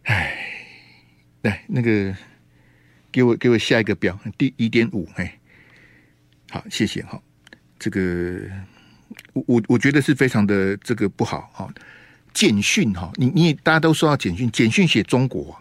[0.04, 0.36] 哎，
[1.44, 2.16] 来那个，
[3.12, 5.40] 给我给我下一个表，第一点五，哎，
[6.50, 7.22] 好，谢谢哈。
[7.78, 8.42] 这个
[9.34, 11.74] 我我我觉得是非常的这个不好哈。
[12.36, 15.58] 简讯哈，你你大家都说到简讯，简讯写中国，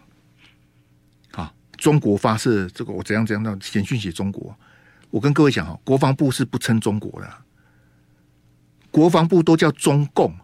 [1.30, 4.54] 啊，中国发射这个我怎样怎样的简讯写中国，
[5.10, 7.32] 我跟各位讲哈，国防部是不称中国的，
[8.90, 10.34] 国防部都叫中共。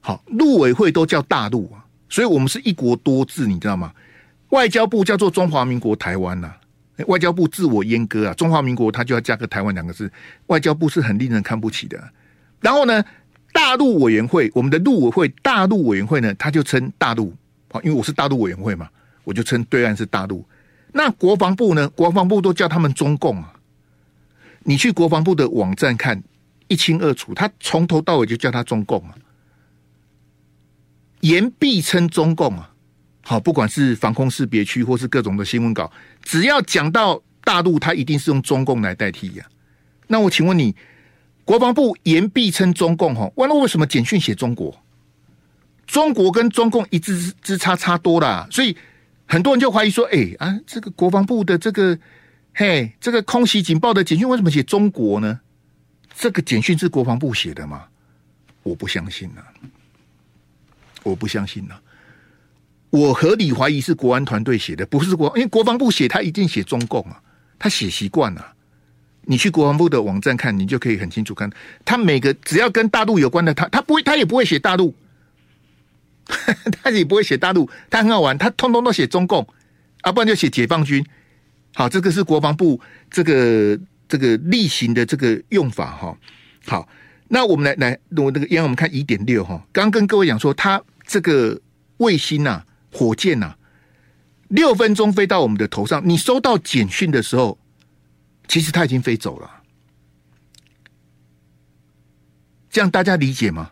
[0.00, 3.90] 好，陆委会都叫大陆啊，所以我们是一国多制，你知道吗？
[4.50, 6.54] 外交部叫做中华民国台湾呐、
[7.06, 10.12] 外交部自我阉割啊，中华民国他就要加个台湾两个字，
[10.48, 12.12] 外交部是很令人看不起的。
[12.60, 13.02] 然后呢，
[13.54, 17.32] 大陆委员会，我们的陆委会大陆委员会呢，他就称大陆，
[17.70, 18.88] 好，因为我是大陆委员会嘛，
[19.22, 20.44] 我就称对岸是大陆。
[20.92, 23.54] 那国防部呢，国防部都叫他们中共啊，
[24.64, 26.20] 你去国防部的网站看
[26.66, 29.14] 一清二楚，他从头到尾就叫他中共啊。
[31.20, 32.72] 言必称中共啊，
[33.22, 35.90] 好，不管是防空识别区或是各种的新闻稿，
[36.22, 39.46] 只要讲到大陆，他一定是用中共来代替呀。
[40.08, 40.74] 那我请问你，
[41.44, 44.74] 国防部言必称中共哈，完了为什么简讯写中国？
[45.86, 48.76] 中国跟中共一字之差差多了，所以
[49.26, 51.98] 很多人就怀疑说，哎啊，这个国防部的这个
[52.54, 55.40] 嘿，这个空袭警报的简讯为什么写中国呢？
[56.16, 57.84] 这个简讯是国防部写的吗？
[58.62, 59.44] 我不相信啊。
[61.02, 61.82] 我不相信呐、啊，
[62.88, 67.20] 我合理怀疑是国安团队写的，不是国，因为国防部写他一定写中共啊，
[67.58, 68.53] 他写习惯了。
[69.26, 71.50] 你去国防部的网站看，你就可以很清楚看，
[71.84, 74.94] 他每个只要跟大陆有关的，他他不会，他也不会写大陆，
[76.82, 79.46] 他也不会写大陆，他很好玩，他通通都写中共，
[80.02, 81.04] 啊，不然就写解放军。
[81.74, 86.16] 好，这个是国防部这个这个例行的这个用法哈。
[86.66, 86.88] 好，
[87.28, 89.60] 那我们来来，我那个，因为我们看一点六哈。
[89.72, 91.60] 刚跟各位讲说，他这个
[91.96, 93.58] 卫星呐、火箭呐、啊，
[94.48, 96.00] 六分钟飞到我们的头上。
[96.04, 97.58] 你收到简讯的时候，
[98.48, 99.50] 其实它已经飞走了。
[102.70, 103.70] 这样大家理解吗？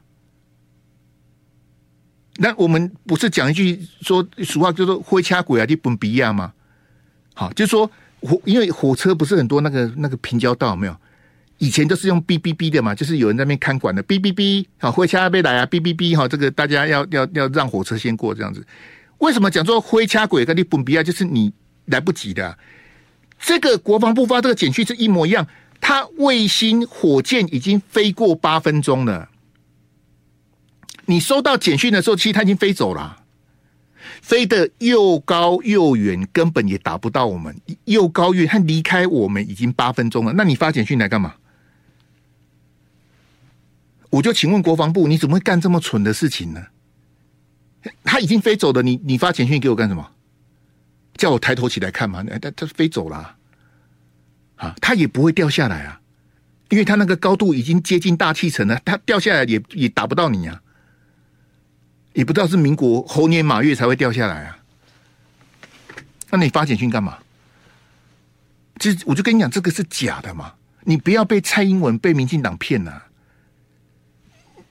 [2.37, 6.53] 那我们不是讲一句说俗话，叫做“灰掐鬼啊，你本比亚”吗？
[7.35, 10.97] 好，就是说火，因为火车不是很多那个那个平交道，没有？
[11.59, 18.67] 以前都是用哔哔哔的嘛，就是有人在那边看管的，哔哔哔，好，灰掐被来啊，哔哔哔，好，这个大家要要要让火车先过这样子。
[19.19, 21.53] 为什么讲说灰掐鬼跟你本比亚，就是你
[21.85, 22.57] 来不及的、
[23.43, 25.47] 这个国防部发这个简讯是一模一样，
[25.81, 29.29] 它卫星火箭已经飞过八分钟了。
[31.07, 33.25] 你收到简讯的时候，其实它已经飞走了，
[34.23, 37.61] 飞得又高又远，根本也打不到我们。
[37.87, 40.33] 又高又远，它离开我们已经八分钟了。
[40.35, 41.35] 那你发简讯来干嘛？
[44.11, 46.67] 我就请问国防部，你怎么会干这么蠢的事情呢？
[48.05, 50.13] 他已经飞走了，你你发简讯给我干什么？
[51.15, 52.25] 叫我抬头起来看嘛？
[52.41, 53.37] 他他飞走了
[54.57, 56.01] 啊，他也不会掉下来啊，
[56.69, 60.63] 因为他那个高度已经接近大气层了，他掉下来也也打不到你啊。
[62.13, 64.59] 也不知道是民国猴年马月才会掉下来啊？
[66.31, 67.19] 那你发简讯干嘛？
[68.79, 70.55] 其实我就跟你讲，这个是假的嘛！
[70.85, 73.05] 你不要被蔡英文、被民进党骗了。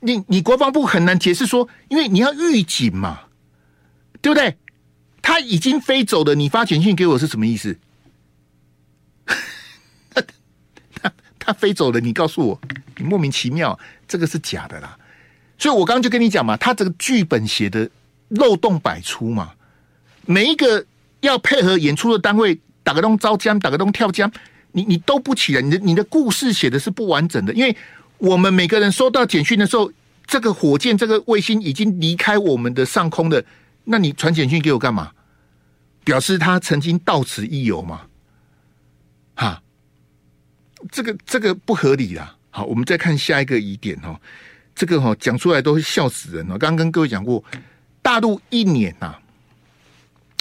[0.02, 3.22] 你你国防部很难解释说，因为你要预警嘛，
[4.22, 4.58] 对不对？
[5.22, 7.78] 他已经飞走了，你发简讯给我是什么意思？
[10.96, 12.62] 他他飞走了，你告诉我，
[12.98, 14.98] 你莫名其妙，这个是假的啦。
[15.58, 17.90] 所以，我刚刚就跟你讲嘛，他这个剧本写的
[18.30, 19.54] 漏洞百出嘛，
[20.26, 20.84] 每一个
[21.20, 24.32] 要配合演出的单位，打个洞招江，打个洞跳江，
[24.72, 27.76] 你你都不起来，你的你的故事写的是不完整的，因为
[28.18, 29.92] 我们每个人收到简讯的时候，
[30.26, 33.44] 这个火箭、这个卫星已经离开我们的上空的，
[33.84, 35.12] 那你传简讯给我干嘛？
[36.04, 38.02] 表示他曾经到此一游嘛？
[39.36, 39.62] 哈，
[40.92, 42.36] 这个这个不合理啦。
[42.50, 44.20] 好，我们再看下一个疑点哦。
[44.74, 46.58] 这个哈讲出来都会笑死人哦！
[46.58, 47.44] 刚刚跟各位讲过，
[48.02, 49.16] 大陆一年呐，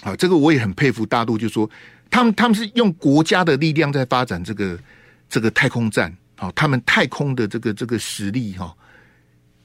[0.03, 1.69] 啊，这个我也很佩服大陆，就说
[2.09, 4.79] 他们他们是用国家的力量在发展这个
[5.29, 8.75] 这个太空站，好，他们太空的这个这个实力哈，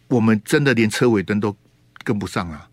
[0.09, 1.55] 我们真的连车尾灯都
[2.03, 2.67] 跟不上啊！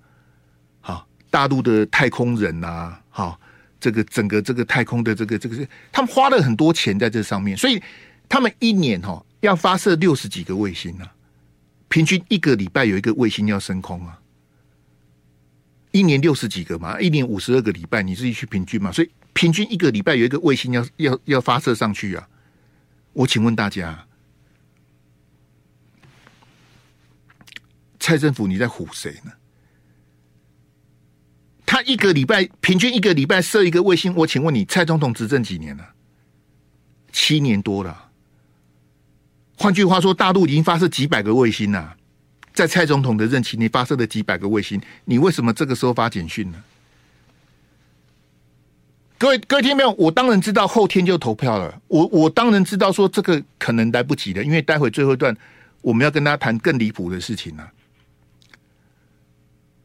[1.32, 3.40] 大陆的太空人呐，好，
[3.80, 7.82] 这个整个这个太空的这个这个是他们花了很多钱在这上面，所以
[8.28, 11.06] 他们一年哈要发射六十几个卫星呢。
[11.88, 14.20] 平均一个礼拜有一个卫星要升空啊，
[15.90, 22.28] 一年六十几个嘛，一年五十二个礼拜，你自己去平均嘛，所以平均一个礼拜有一个卫星要要要发射上去啊。
[23.14, 24.06] 我请问大家，
[27.98, 29.32] 蔡政府你在唬谁呢？
[31.72, 35.88] 他一个礼拜平均一个礼拜射一个卫星，我请问你，蔡总统执政几年了？
[37.12, 38.10] 七年多了。
[39.56, 41.96] 换句话说，大陆已经发射几百个卫星了，
[42.52, 46.62] 在蔡总统的任期内发射了几百个卫星，你为什么这个时候发简讯呢？
[49.16, 49.92] 各位各位听没有？
[49.92, 55.34] 我当然知道后天就投票了，我我当然知道说这个可能来不及了，因为待会最后一段
[55.80, 57.66] 我们要跟大家谈更离谱的事情了。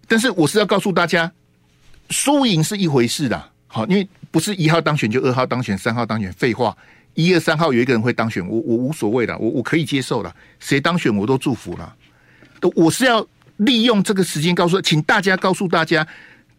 [0.06, 1.32] 但是我是要告诉大家，
[2.10, 6.76] 输赢是一回事的，好，因为不是一号当选就二号当选，三号当选，废话。
[7.13, 11.96] 一二三号有一个人会当选，我我无所谓的，我我可以接受了，谁当选我都祝福了。
[12.76, 13.26] 我是要
[13.58, 16.08] 利用这个时间告诉，请大家告诉大家，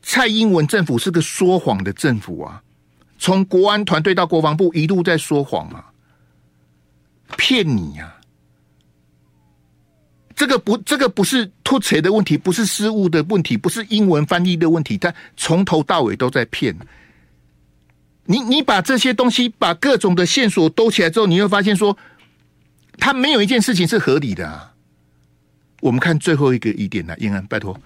[0.03, 2.61] 蔡英文政府是个说谎的政府啊！
[3.21, 5.93] 从国安团队到国防部一路在说谎啊，
[7.37, 8.18] 骗你呀！
[10.39, 16.73] 这个不，这个不是突槌的问题，不是失误的问题，不是英文翻译的问题，他从头到尾都在骗。
[18.27, 21.99] 你你把这些东西，把各种的线索兜起来之后，你会发现说，
[22.99, 24.73] 他没有一件事情是合理的啊。
[25.81, 27.77] 我们看最后一个疑点来，燕安，拜托，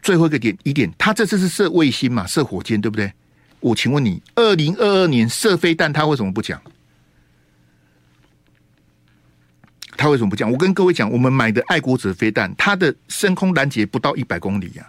[0.00, 3.12] 最后一个点疑点，他这次是射卫星嘛，射火箭对不对？
[3.60, 6.58] 我请问你，二零二二年射飞弹，他为什么不讲？
[9.98, 10.50] 他为什么不讲？
[10.50, 14.88] 我跟各位讲，我们买的爱国者飞弹，它的升空拦截不到一百公里啊。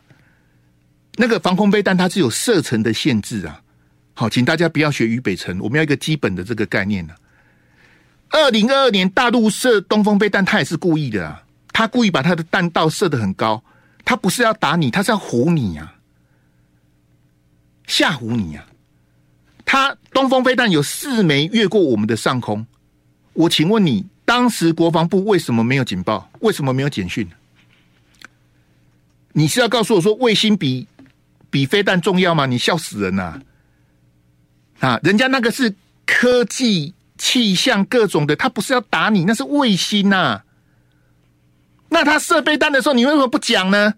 [1.16, 3.62] 那个防空飞弹它是有射程的限制啊。
[4.14, 7.14] 好，请大家不要学于北辰，我们要一个基本的这个概念呢。
[8.30, 11.44] 二零二二年大陆射东风飞弹，他也是故意的啊，
[11.74, 13.64] 他故意把他的弹道射得很高，
[14.06, 15.96] 他不是要打你，他是要唬你啊，
[17.88, 18.68] 吓唬你啊。
[19.66, 22.68] 他东风飞弹有四枚越过我们的上空，
[23.34, 26.30] 我请问你，当时国防部为什么没有警报？
[26.42, 27.28] 为什么没有简讯？
[29.32, 30.88] 你是要告诉我说卫星比
[31.50, 32.46] 比飞弹重要吗？
[32.46, 33.42] 你笑死人呐、
[34.82, 35.00] 啊！
[35.02, 35.74] 人家那个是
[36.06, 40.44] 科技、气象各种的，他不是要打你，那是卫星呐、
[41.90, 43.96] 那他射飞弹的时候，你为什么不讲呢？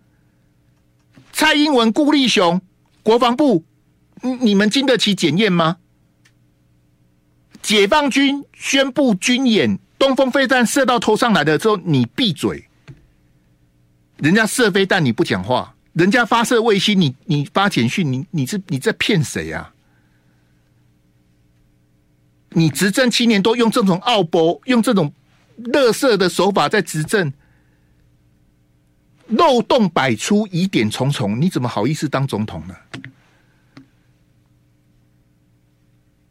[1.34, 2.62] 蔡英文、顾立雄、
[3.04, 3.66] 国防部，
[4.40, 5.76] 你们经得起检验吗？
[7.62, 12.68] 解放军宣布军演，东风飞弹射到头上来的时候，你闭嘴。
[14.18, 19.72] 人家射飞弹你不讲话，人家发射卫星你你发简讯，你你是你在骗谁啊？
[22.50, 25.14] 你执政七年多用这种奥博，用这种
[25.58, 27.32] 乐色的手法在执政，
[29.28, 32.76] 漏洞百出，疑点重重，你怎么好意思当总统呢？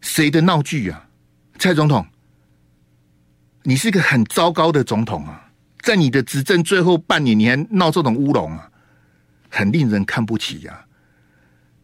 [0.00, 1.06] 谁的闹剧啊？
[1.56, 2.04] 蔡总统，
[3.62, 5.48] 你是个很糟糕的总统啊！
[5.82, 8.70] 在你的执政最后半年，你还闹这种乌龙啊，
[9.48, 10.84] 很令人看不起呀、啊！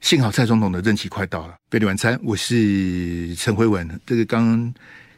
[0.00, 1.54] 幸好蔡总统的任期快到了。
[1.70, 3.88] 费力晚餐，我是陈辉文。
[4.06, 4.44] 这个刚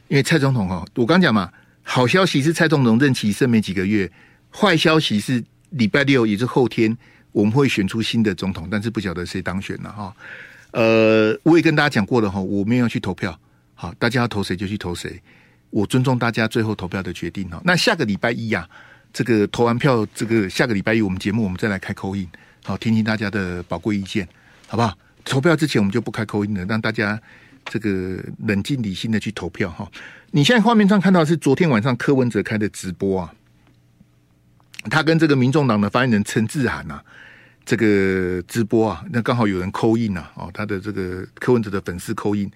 [0.08, 1.50] 因为蔡总统哈，我刚讲嘛，
[1.82, 4.10] 好消息是蔡总统任期剩没几个月，
[4.50, 6.96] 坏消息是礼拜六也是后天
[7.32, 10.16] 我们会选出新的总统，但是不晓得谁当选了哈。
[10.72, 13.38] 呃，我也跟大家讲过了哈，我没有要去投票。
[13.74, 15.20] 好，大家要投谁就去投谁，
[15.70, 17.60] 我尊重大家最后投票的决定哈。
[17.64, 18.68] 那下个礼拜一呀、啊，
[19.12, 22.28] 这个投完票，这个下个礼拜一我们节目我们再来开扣印
[22.64, 24.28] 好，听听大家的宝贵意见，
[24.66, 24.96] 好不好？
[25.24, 27.20] 投票之前我们就不开扣印了，让大家
[27.66, 29.90] 这个冷静理性的去投票哈。
[30.30, 33.34] 你现在画面上看到是昨天晚上柯文哲开的直播啊，
[34.90, 37.00] 他跟这个民众党的发言人陈志涵呐，
[37.64, 42.50] 这个直播啊，那刚好有人扣印呐，哦，他的这个柯文哲的粉丝扣印。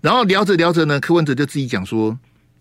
[0.00, 2.16] 然后聊着聊着呢，柯文哲就自己讲说，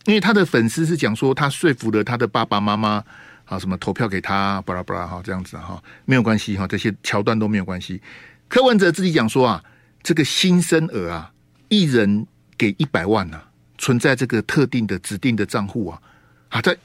[0.06, 3.04] 因为他的粉丝是讲说他说服了他的爸爸妈妈
[3.46, 8.02] 啊，什么投票给他，巴拉巴拉哈，这样子哈，没有关系哈，这些桥段都没有关系。
[8.48, 9.64] 柯文哲自己讲说啊，
[10.02, 11.32] 这个新生儿啊，
[11.70, 12.26] 一人
[12.58, 16.02] 给一百万啊，存在这个特定的指定的账户啊，
[16.50, 16.76] 啊，在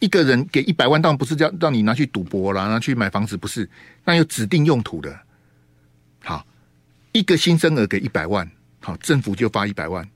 [0.00, 3.68] 一个人给一百万，当然不是叫让你拿去赌博啦，拿去买房子，不是，
[4.04, 5.18] 那有指定用途的。
[6.22, 6.46] 好，
[7.12, 8.50] 一个新生儿给一百万。
[8.80, 10.06] 好，政府就发一百万，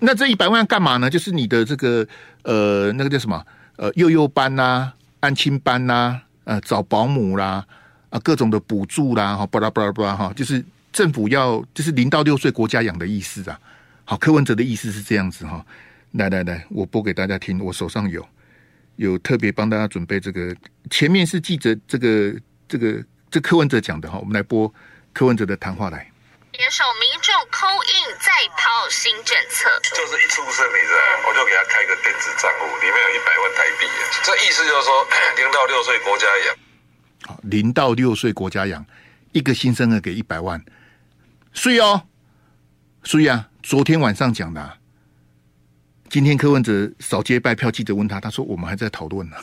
[0.00, 1.10] 那这一百万干嘛呢？
[1.10, 2.06] 就是你的这个
[2.42, 3.44] 呃，那个叫什么
[3.76, 7.66] 呃，幼幼班呐、安亲班呐、呃，找保姆啦，
[8.10, 13.60] 啊，各种的补助啦，哈，巴拉巴拉巴拉哈，就是政府要就是零到六岁国家养的意思啊。
[14.04, 15.64] 好，柯文哲的意思是这样子哈。
[16.12, 18.26] 来来来，我播给大家听，我手上有
[18.96, 20.54] 有特别帮大家准备这个，
[20.90, 22.34] 前面是记者这个
[22.66, 24.72] 这个这柯文哲讲的哈，我们来播
[25.12, 26.07] 柯文哲的谈话来。
[26.58, 33.86] 接受民众 call in 再抛新政策，就是一出生，你知道，我就给他开个电子账户，里面有一百万台币。
[34.24, 35.06] 这意思就是说，
[35.38, 36.56] 零到六岁国家养。
[37.28, 38.84] 好，零到六岁国家养，
[39.30, 40.60] 一个新生儿给一百万，
[41.54, 42.08] 所以哦，
[43.04, 44.78] 所以啊，昨天晚上讲的、啊，
[46.10, 49.36] 今天柯文哲扫街拜票，记者问他，他说我们还在讨论呢。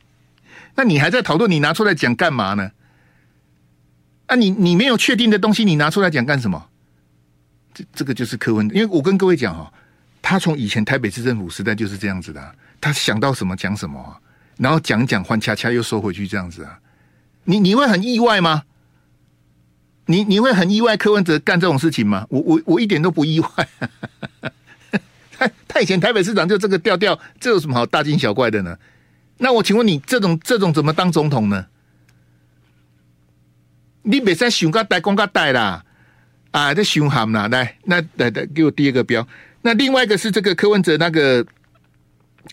[0.76, 2.72] 那你还在讨论，你拿出来讲干嘛呢？
[4.26, 6.68] 啊你，你没有确定的东西，你拿出来讲干什么？
[7.72, 9.72] 这这个就是柯文，因为我跟各位讲哈，
[10.22, 14.18] 他从以前台北市政府时代就是这样子的，他想到什么讲什么，啊，
[14.56, 16.78] 然后讲讲换恰恰又收回去这样子啊，
[17.44, 18.64] 你你会很意外吗？
[20.06, 22.26] 你你会很意外柯文哲干这种事情吗？
[22.30, 23.68] 我我我一点都不意外，
[25.38, 28.76] 他他以前台北市长就这个调调，这有什么好大惊小怪的呢？
[29.38, 31.66] 那我请问你，这种这种怎么当总统呢？
[34.08, 35.84] 你别再想个带公个带啦，
[36.52, 37.48] 啊，这凶悍啦！
[37.48, 39.26] 来，那来来给我第二个标。
[39.62, 41.44] 那另外一个是这个柯文哲那个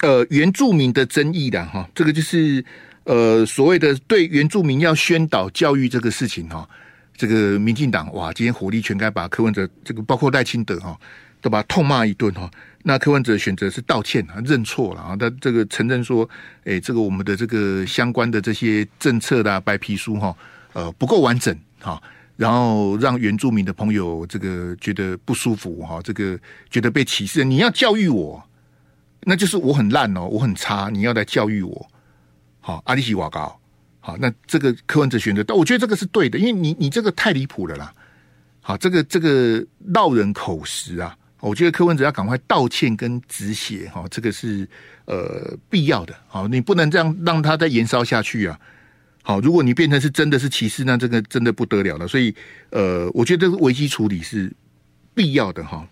[0.01, 2.65] 呃原住民的争议的哈，这个就是
[3.03, 6.67] 呃所谓的对原住民要宣导教育这个事情哈。
[7.15, 10.99] 这个民进党哇，今天火力全开，把柯文哲这个包括赖清德哈，
[11.39, 12.49] 都把他痛骂一顿哈。
[12.81, 16.27] 那柯文哲选择是道歉啊，认错了啊，他这个承认说，
[16.65, 20.35] 哎，这个我们的这个相关的这些政策的白皮书哈。
[20.73, 22.01] 呃，不够完整哈，
[22.35, 27.43] 然后让原住民的朋友这个觉得不舒服哈，这个觉得被歧视。
[27.43, 28.43] 你要教育我，
[29.21, 30.89] 那就是我很烂哦，我很差。
[30.89, 31.87] 你要来教育我，
[32.59, 33.59] 好，阿里西瓦高，
[33.99, 37.93] 好，那这个柯文哲选择，但我觉得这个是对的，因为你你这个太离谱了啦。
[38.61, 44.67] 好，这个这个落人口实啊，我觉得柯文哲要赶快道歉跟止血哈，这个是
[45.05, 46.15] 呃必要的。
[46.27, 48.59] 好，你不能这样让他再延烧下去啊。
[49.25, 52.05] 好，如果你变成是真的是歧视，那这个真的不得了了。
[52.05, 52.35] 所以，
[52.71, 54.51] 呃，我觉得危机处理是
[55.15, 55.87] 必要的哈。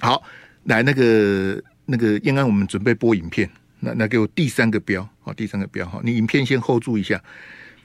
[0.00, 0.20] 好，
[0.64, 3.48] 来那个那个燕安，我们准备播影片，
[3.78, 7.22] 那那给我第三个标，好，第三个标哈，你影片先 hold 住一下，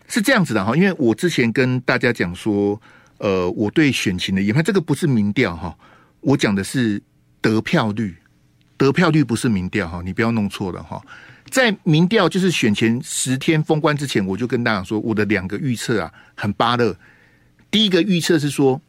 [0.07, 2.81] 是这样子的哈，因为我之前跟大家讲说，
[3.19, 5.77] 呃，我对选情的研判，这个不是民调哈，
[6.19, 6.99] 我讲的是
[7.39, 8.15] 得票率，
[8.75, 10.99] 得票率不是民调哈，你不要弄错了哈，
[11.51, 16.95] 在民调就是选前十天封关之前，我就跟大家说，我的两个预测啊，很巴乐，
[17.69, 18.81] 第一个预测是说，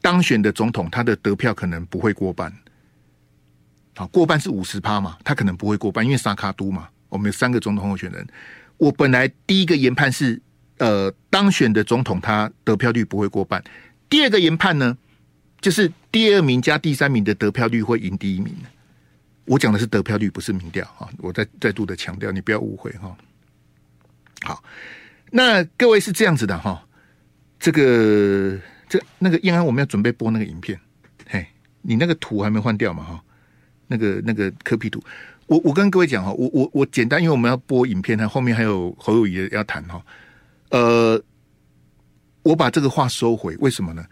[0.00, 2.50] 当选的总统他的得票可能不会过半。
[3.96, 8.24] 好，过半是五十趴嘛，他可能不会过半，因为沙卡都嘛，我们有三个总统候选人。
[8.76, 10.40] 我本来第一个研判是，
[10.78, 13.62] 呃，当选的总统他得票率不会过半。
[14.08, 14.96] 第二个研判呢，
[15.60, 18.54] 就是第二名加第三名的得票率会赢第一名。
[19.46, 21.08] 我讲的是得票率，不是民调啊！
[21.18, 23.16] 我再再度的强调，你不要误会哈。
[24.42, 24.62] 好，
[25.30, 26.86] 那各位是这样子的哈，
[27.58, 30.78] 这个这那个燕安，我们要准备播那个影片，
[31.28, 31.44] 嘿，
[31.82, 33.24] 你那个图还没换掉嘛哈？
[33.88, 35.02] 那个那个柯 P 图，
[35.46, 40.00] 我我跟各位讲哈，我我我简单，因为我们要播影片，它后面还有侯友谊要谈哈。
[40.68, 41.20] 呃，
[42.42, 44.06] 我把这个话收回，为什么呢？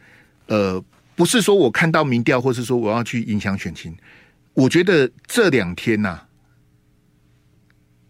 [0.46, 0.82] 呃，
[1.14, 3.96] 不是说我看到民调，或是说我要去影响选情。
[4.58, 6.28] 我觉得这两天呐、啊，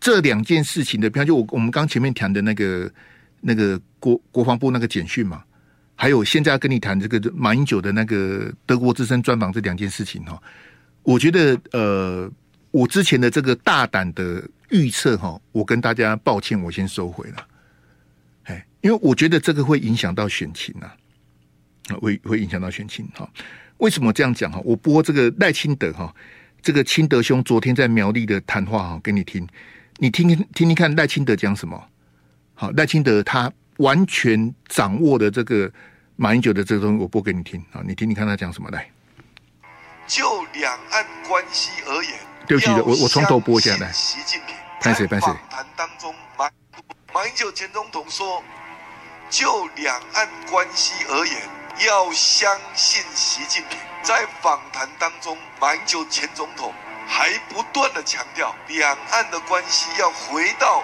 [0.00, 2.90] 这两件事情的票，就我我们刚前面谈的那个
[3.42, 5.44] 那个国国防部那个简讯嘛，
[5.94, 10.42] 还有现在要跟你谈这个马英九的那个德国之声专访这两件事情哈。
[11.02, 12.32] 我觉得，呃，
[12.70, 17.46] 我之前的这个大胆的预测哈，我跟大家抱歉，我先收回了。
[18.44, 20.96] 哎，因为我觉得这个会影响到选情啊，
[22.00, 23.30] 会会影响到选情哈。
[23.76, 24.58] 为什么这样讲哈？
[24.64, 26.12] 我播这个赖清德哈，
[26.60, 29.46] 这个清德兄昨天在苗栗的谈话哈，给你听，
[29.98, 31.82] 你听听听听看赖清德讲什么。
[32.54, 35.70] 好，赖清德他完全掌握的这个
[36.16, 38.90] 马英九的这个东西，我播给你听啊，你听听看他讲什么来。
[40.06, 42.12] 就两岸关系而言，
[42.46, 43.92] 对不起，我我从头播下来。
[43.92, 46.50] 习近平在访谈当中，马
[47.12, 48.42] 马英九前总统说，
[49.30, 51.36] 就两岸关系而言，
[51.86, 53.78] 要相信习近平。
[54.02, 56.74] 在访谈当中，马英九前总统
[57.06, 60.82] 还不断的强调，两岸的关系要回到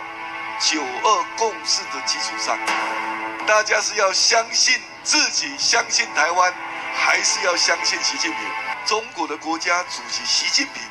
[0.61, 2.59] 九二共识的基础上。
[3.47, 6.53] 大家是要相信自己，相信台湾，
[6.95, 8.41] 还是要相信习近平？
[8.87, 10.83] 中国的国家主席习近平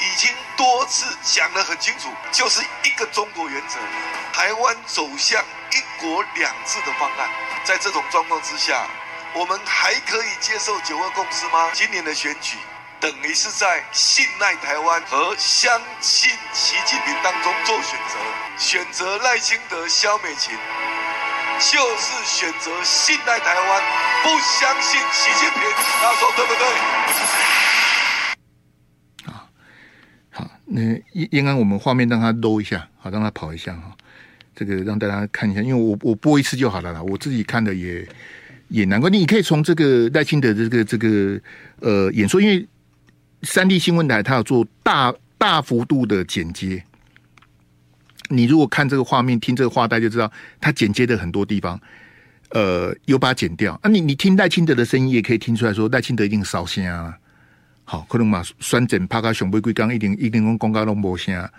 [0.00, 3.78] 已经多次讲得很清楚，就是一个中国原则，
[4.32, 5.42] 台湾走向
[5.72, 7.28] 一国两制的方案。
[7.64, 8.86] 在这种状况之下，
[9.34, 11.70] 我们还可以接受九二共识吗？
[11.74, 12.56] 今年的选举
[13.00, 18.18] 等于是在信赖台湾和相信习近平当中做选择，
[18.56, 20.56] 选择赖清德、萧美琴。
[21.60, 23.82] 就是选择信赖台湾，
[24.22, 25.62] 不相信习近平，
[26.00, 26.66] 他说对不对？
[30.78, 33.96] 好，好，那应该我们画面让他搂一下，好，让他跑一下哈，
[34.54, 38.06] 这个让大家看一下，因为我我播一次就好了啦，我自己看的也
[38.68, 39.10] 也难怪。
[39.10, 41.40] 你可以从这个赖清德这个这个
[41.80, 42.66] 呃演说，因为
[43.42, 46.82] 三立新闻台它有做大大幅度的剪接。
[48.30, 51.80] 你如果看这个画面，听这个话带，就知道他剪接的很多地方，
[52.50, 53.72] 呃，有把它剪掉。
[53.82, 57.16] 啊你，你听赖清德的声音，也可以听出来说，赖清德一定烧心啊。
[57.88, 61.50] 好，可能嘛，酸整帕卡熊背龟刚一定一定用公告都没声。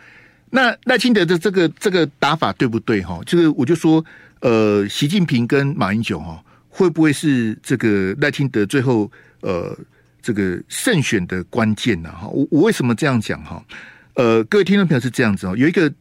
[0.52, 3.02] 那赖清德的这个这个打法对不对？
[3.02, 4.06] 哈，这个我就说，
[4.42, 9.12] 呃，习近平跟马英九哈，会不会是这个赖清德最后
[9.42, 9.76] 呃
[10.22, 12.12] 这个胜选的关键呢？
[12.12, 13.44] 哈，我我为什么这样讲？
[13.44, 13.66] 哈，
[14.14, 15.92] 呃，各位听众朋友是这样子哦，有一个。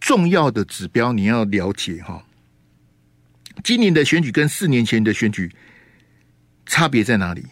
[0.00, 2.22] 重要的指标你要了解哈，
[3.62, 5.50] 今年的选举跟四年前的选举
[6.66, 7.42] 差别在哪里？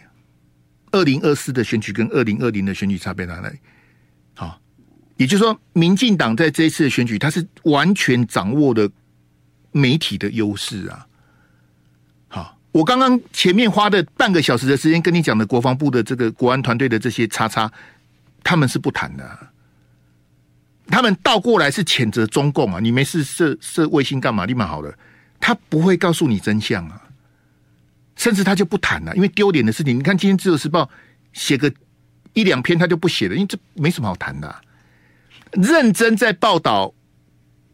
[0.92, 3.58] 二零二四的选举跟二零二零的选举差别在哪里？
[4.34, 4.60] 好，
[5.16, 8.88] 也就是说，民进党在这一次的选举，它是完全掌握了
[9.72, 11.06] 媒体的优势啊。
[12.28, 17.70] 好，我刚刚前面花的半个小时的时间跟你讲的国防部的这个国安团队的这些叉叉，
[18.44, 19.38] 他们是不谈的。
[20.88, 22.80] 他们倒过来是谴责中共啊！
[22.80, 24.44] 你没事设设卫星干嘛？
[24.44, 24.92] 立马好了，
[25.40, 27.00] 他不会告诉你真相啊，
[28.16, 29.98] 甚至他就不谈了，因为丢脸的事情。
[29.98, 30.84] 你看今天《自由时报》
[31.32, 31.72] 写个
[32.34, 34.60] 一两篇，他就不写了，因为这没什么好谈的啊。
[35.52, 36.92] 认真在报道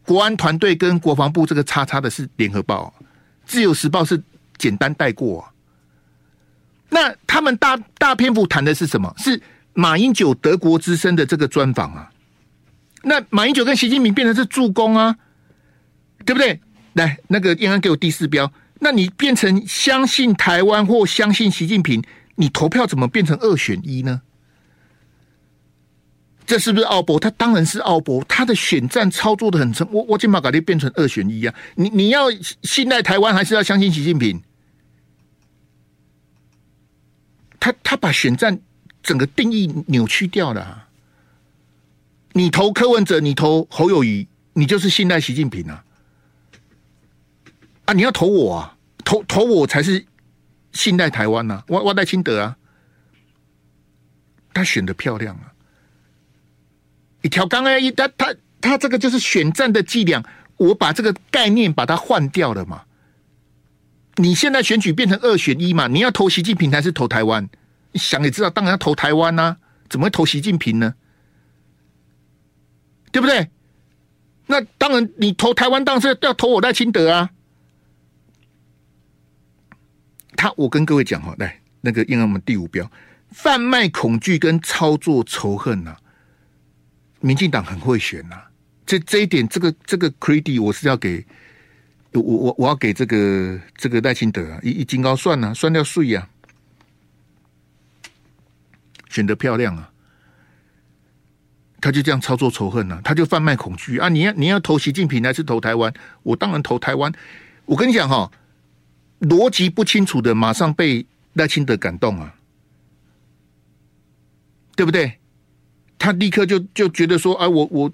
[0.03, 2.93] 国安团队跟国防部这个叉叉的是《联合报》，
[3.45, 4.21] 《自由时报》是
[4.57, 5.47] 简单带过。
[6.89, 9.13] 那他们大大篇幅谈的是什么？
[9.17, 9.41] 是
[9.73, 12.11] 马英九德国之声的这个专访啊。
[13.03, 15.15] 那马英九跟习近平变成是助攻啊，
[16.25, 16.59] 对不对？
[16.93, 18.51] 来，那个燕安给我第四标。
[18.79, 22.03] 那你变成相信台湾或相信习近平，
[22.35, 24.21] 你投票怎么变成二选一呢？
[26.45, 27.19] 这是不是奥博？
[27.19, 29.87] 他当然是奥博，他的选战操作的很成。
[29.91, 31.53] 我我今把搞你变成二选一啊！
[31.75, 32.25] 你你要
[32.63, 34.41] 信赖台湾，还是要相信习近平？
[37.59, 38.59] 他他把选战
[39.03, 40.87] 整个定义扭曲掉了啊。
[42.31, 45.83] 你投柯文哲，你投侯友宜，你就是信赖习近平啊！
[47.89, 50.05] 啊，你要投我啊，投投我才是
[50.73, 51.63] 信赖台湾呐、啊！
[51.67, 52.55] 我我赖清德啊，
[54.53, 55.49] 他选的漂亮啊！
[57.23, 60.23] 一条杠而已，他他他这个就是选战的伎俩，
[60.57, 62.83] 我把这个概念把它换掉了嘛。
[64.17, 65.87] 你现在选举变成二选一嘛？
[65.87, 67.49] 你要投习近平还是投台湾？
[67.91, 69.57] 你想也知道，当然要投台湾呐、啊，
[69.89, 70.93] 怎么会投习近平呢？
[73.11, 73.49] 对不对？
[74.45, 77.31] 那当然，你投台湾当然是要投我赖清德啊。
[80.39, 82.89] 他，我跟各位讲哈，来那个，印我们第五标，
[83.31, 85.97] 贩卖恐惧跟操作仇恨呐、
[87.19, 88.49] 民进党很会选呐、啊，
[88.85, 91.25] 这这一点，这个这个 credit 我是要给，
[92.13, 96.29] 我我我要给这个这个赖清德啊，一一金高算呐，算掉税呀，
[99.09, 99.91] 选得漂亮啊。
[101.81, 104.07] 他就这样操作仇恨呐、他就贩卖恐惧啊！
[104.07, 105.93] 你要你要投习近平还是投台湾？
[106.23, 107.11] 我当然投台湾。
[107.65, 108.31] 我跟你讲哈，
[109.21, 112.35] 逻辑不清楚的马上被赖清德感动啊，
[114.75, 115.13] 对不对？
[115.97, 117.91] 他立刻就就觉得说啊，我我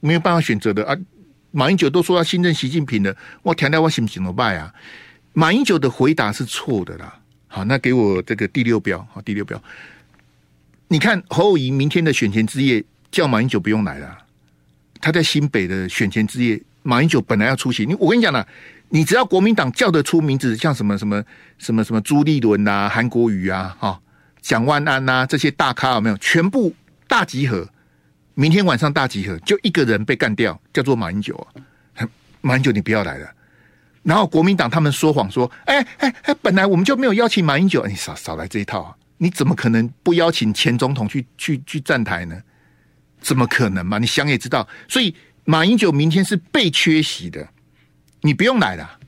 [0.00, 0.96] 没有办法选择的啊。
[1.50, 4.16] 马英九都说要信任习近平的，我天哪，我行不行？
[4.16, 4.74] 怎么办啊？
[5.32, 7.20] 马英九的回答是错的啦。
[7.46, 9.62] 好，那给我这个第六标，好，第六标，
[10.88, 12.84] 你看侯友宜明天的选前之夜。
[13.14, 14.18] 叫马英九不用来了，
[15.00, 17.86] 他在新北的选前之夜，马英九本来要出席。
[17.86, 18.44] 你我跟你讲了，
[18.88, 21.22] 你只要国民党叫得出名字，像什么什么
[21.58, 24.00] 什么什么朱立伦呐、韩国瑜啊、哈
[24.40, 26.16] 蒋万安呐这些大咖有没有？
[26.18, 26.74] 全部
[27.08, 27.68] 大集合，
[28.34, 32.06] 明天晚上大集合，就一个人被干掉，叫做马英九啊。
[32.40, 33.28] 马英九你不要来了。
[34.02, 38.94] 然后国民党他们说谎说，哎哎哎，本来我们就没有邀请马英九，你少少来这一套啊！
[39.16, 42.38] 你怎么可能不邀请前总统去去去站台呢？
[43.22, 43.96] 怎么可能嘛？
[43.96, 45.14] 你想也知道，所以
[45.46, 47.48] 马英九明天是被缺席的，
[48.24, 48.98] 你不用来了。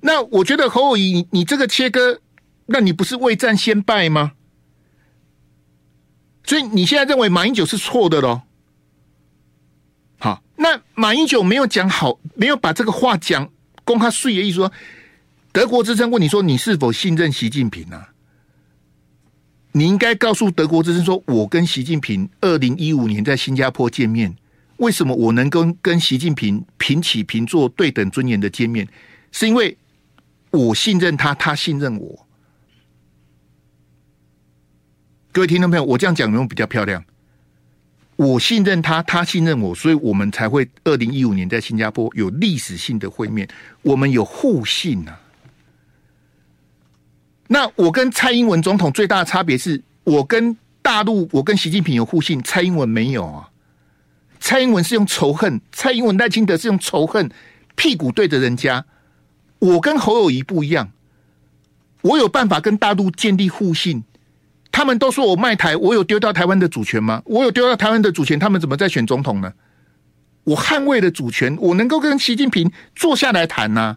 [0.00, 2.20] 那我觉得侯友宜，你你这个切割，
[2.66, 4.32] 那你不是未战先败吗？
[6.44, 8.42] 所以你现在认为马英九是错的喽？
[10.18, 13.50] 好，那马英九没有讲好，没有把这个话讲
[13.82, 14.72] 公开碎的意思说，
[15.50, 18.10] 德国之声问你说，你是否信任习近平啊？
[19.72, 24.36] 你应该告诉德国之声说，我跟习近平二零一五年在新加坡见面，
[24.78, 28.86] 为什么我能跟跟习近平平起平坐、对等尊严的见面？
[29.32, 29.76] 是因为
[30.50, 32.26] 我信任他，他信任我。
[35.32, 37.04] 各位听众朋友，我这样讲有没有比较漂亮？
[38.16, 43.46] 我信任他，他信任我，所以我们才会二零一五年在新加坡有历史性的会面，
[43.82, 45.20] 我们有互信啊。
[47.48, 53.50] 那我跟蔡英文总统最大的差别是，我跟大陆，我跟习近平有互信，蔡英文没有啊。
[54.46, 57.28] 蔡英文是用仇恨，蔡英文赖清德是用仇恨，
[57.74, 58.84] 屁股对着人家。
[59.58, 60.92] 我跟侯友宜不一样，
[62.02, 64.04] 我有办法跟大陆建立互信。
[64.70, 67.22] 他们都说我卖台，我有丢掉台湾的主权吗？
[67.24, 69.52] 我有丢掉台湾的主权，他们怎么在选总统呢？
[70.44, 73.96] 我捍卫了主权，我能够跟习近平坐下来谈呐、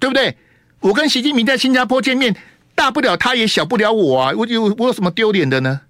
[0.00, 0.36] 对不对？
[0.80, 2.34] 我跟习近平在新加坡见面，
[2.74, 4.32] 大不了他也小不了我啊！
[4.36, 5.82] 我有我有什么丢脸的呢？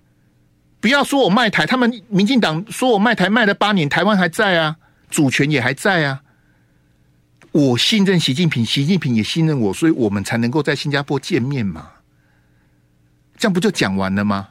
[0.80, 4.76] 不要说我卖台，他们民进党说我卖台卖了八年，台湾还在啊，
[5.10, 6.22] 主权也还在啊。
[7.52, 11.90] 我信任习近平，习近平也信任我，所以我们才能够在新加坡见面嘛。
[13.36, 14.50] 这样不就讲完了吗？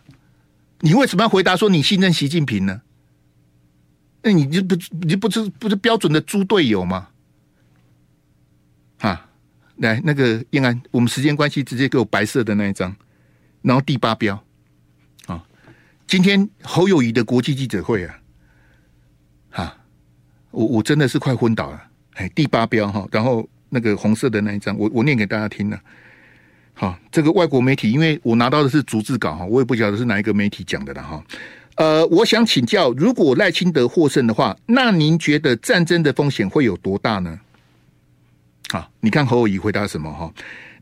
[0.82, 2.82] 你为什么要回答说你信任习近平呢？
[4.22, 7.08] 那你就不你不是不是标准的猪队友吗？
[9.00, 9.28] 啊！
[9.78, 12.94] 来，那个燕安，我们时间关系，直接给我白色的那一张，
[13.62, 14.44] 然后第八标，
[16.10, 18.20] 今天侯友宜的国际记者会啊，
[19.52, 19.78] 哈，
[20.50, 21.84] 我我真的是快昏倒了，
[22.16, 25.80] 哎，第八标哈，然后那个红色的那一张，我我念给大家听了，
[26.74, 31.24] 好，这个外国媒体，因为我拿到的是逐字稿哈，我也不晓得是哪一个媒体讲的了哈，
[31.76, 37.40] 呃，我想请教，如果赖清德获胜的话，那您觉得战争的风险会有多大呢？
[38.72, 40.34] 好，你看侯友宜回答什么哈？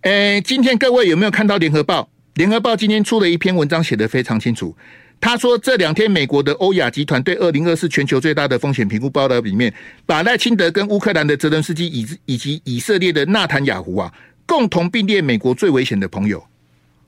[0.03, 2.07] 诶，今天各位有没有看到联合报？
[2.35, 4.73] 联合报今天出了一篇文章，写得非常清楚。
[5.19, 9.73] 他说这两天美国的欧亚集团对二零二四全球最大的风险评估报告里面，
[10.05, 14.13] 把赖清德跟乌克兰的泽伦斯基以以及以色列的纳坦雅胡啊，
[14.45, 16.45] 共同并列美国最危险的朋友。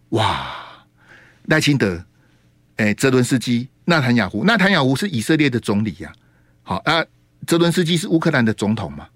[0.09, 0.55] 哇，
[1.45, 2.03] 赖清德，
[2.77, 6.11] 哎，泽伦斯基、纳坦雅胡，纳坦雅胡是以色列的总理呀、
[6.63, 7.05] 啊，好啊，
[7.45, 9.07] 泽伦斯基是乌克兰的总统嘛，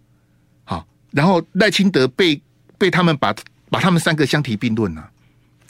[0.64, 2.40] 好，然后赖清德被
[2.78, 3.36] 被他们把
[3.70, 5.10] 把他们三个相提并论啊。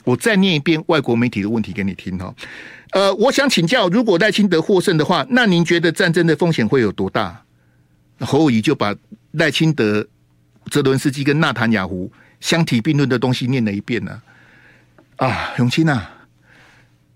[0.04, 2.34] 我再念一遍外国媒体的问题给你听哈，
[2.94, 7.42] 呃，我想请教，如果赖清德获胜的话，那您觉得战争的风险会有多大？
[8.20, 8.94] 侯友谊就把
[9.32, 10.06] 赖清德、
[10.70, 14.22] 泽伦斯基跟纳坦雅胡相提并论的东西念了一遍呢、
[15.16, 15.26] 啊。
[15.26, 16.28] 啊，永清啊！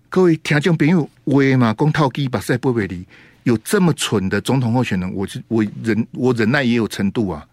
[0.09, 3.05] 各位听众朋友，威嘛公套机把塞波维里
[3.43, 5.09] 有这么蠢的总统候选人？
[5.13, 7.47] 我我忍我忍耐也有程度啊！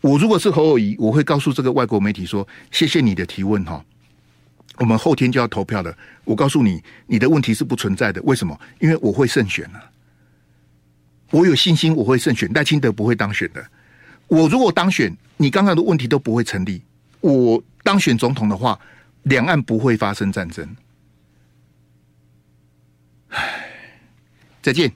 [0.00, 3.84] 我如果是侯友谊，我会告诉这个外国媒体说：谢谢你的提问哈，
[4.78, 5.96] 我们后天就要投票了。
[6.24, 8.22] 我告诉你，你的问题是不存在的。
[8.22, 8.58] 为什么？
[8.78, 9.90] 因为我会胜选啊！
[11.30, 13.66] 我有信心我会胜选，赖清德不会当选的。
[14.28, 16.82] 我如果当选，你刚刚的问题都不会成立。
[17.20, 18.78] 我当选总统的话，
[19.24, 20.68] 两岸不会发生战争。
[23.30, 23.70] 唉，
[24.62, 24.92] 再见。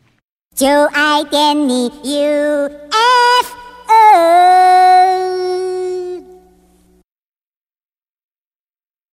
[0.55, 2.91] 就爱点你 UFO。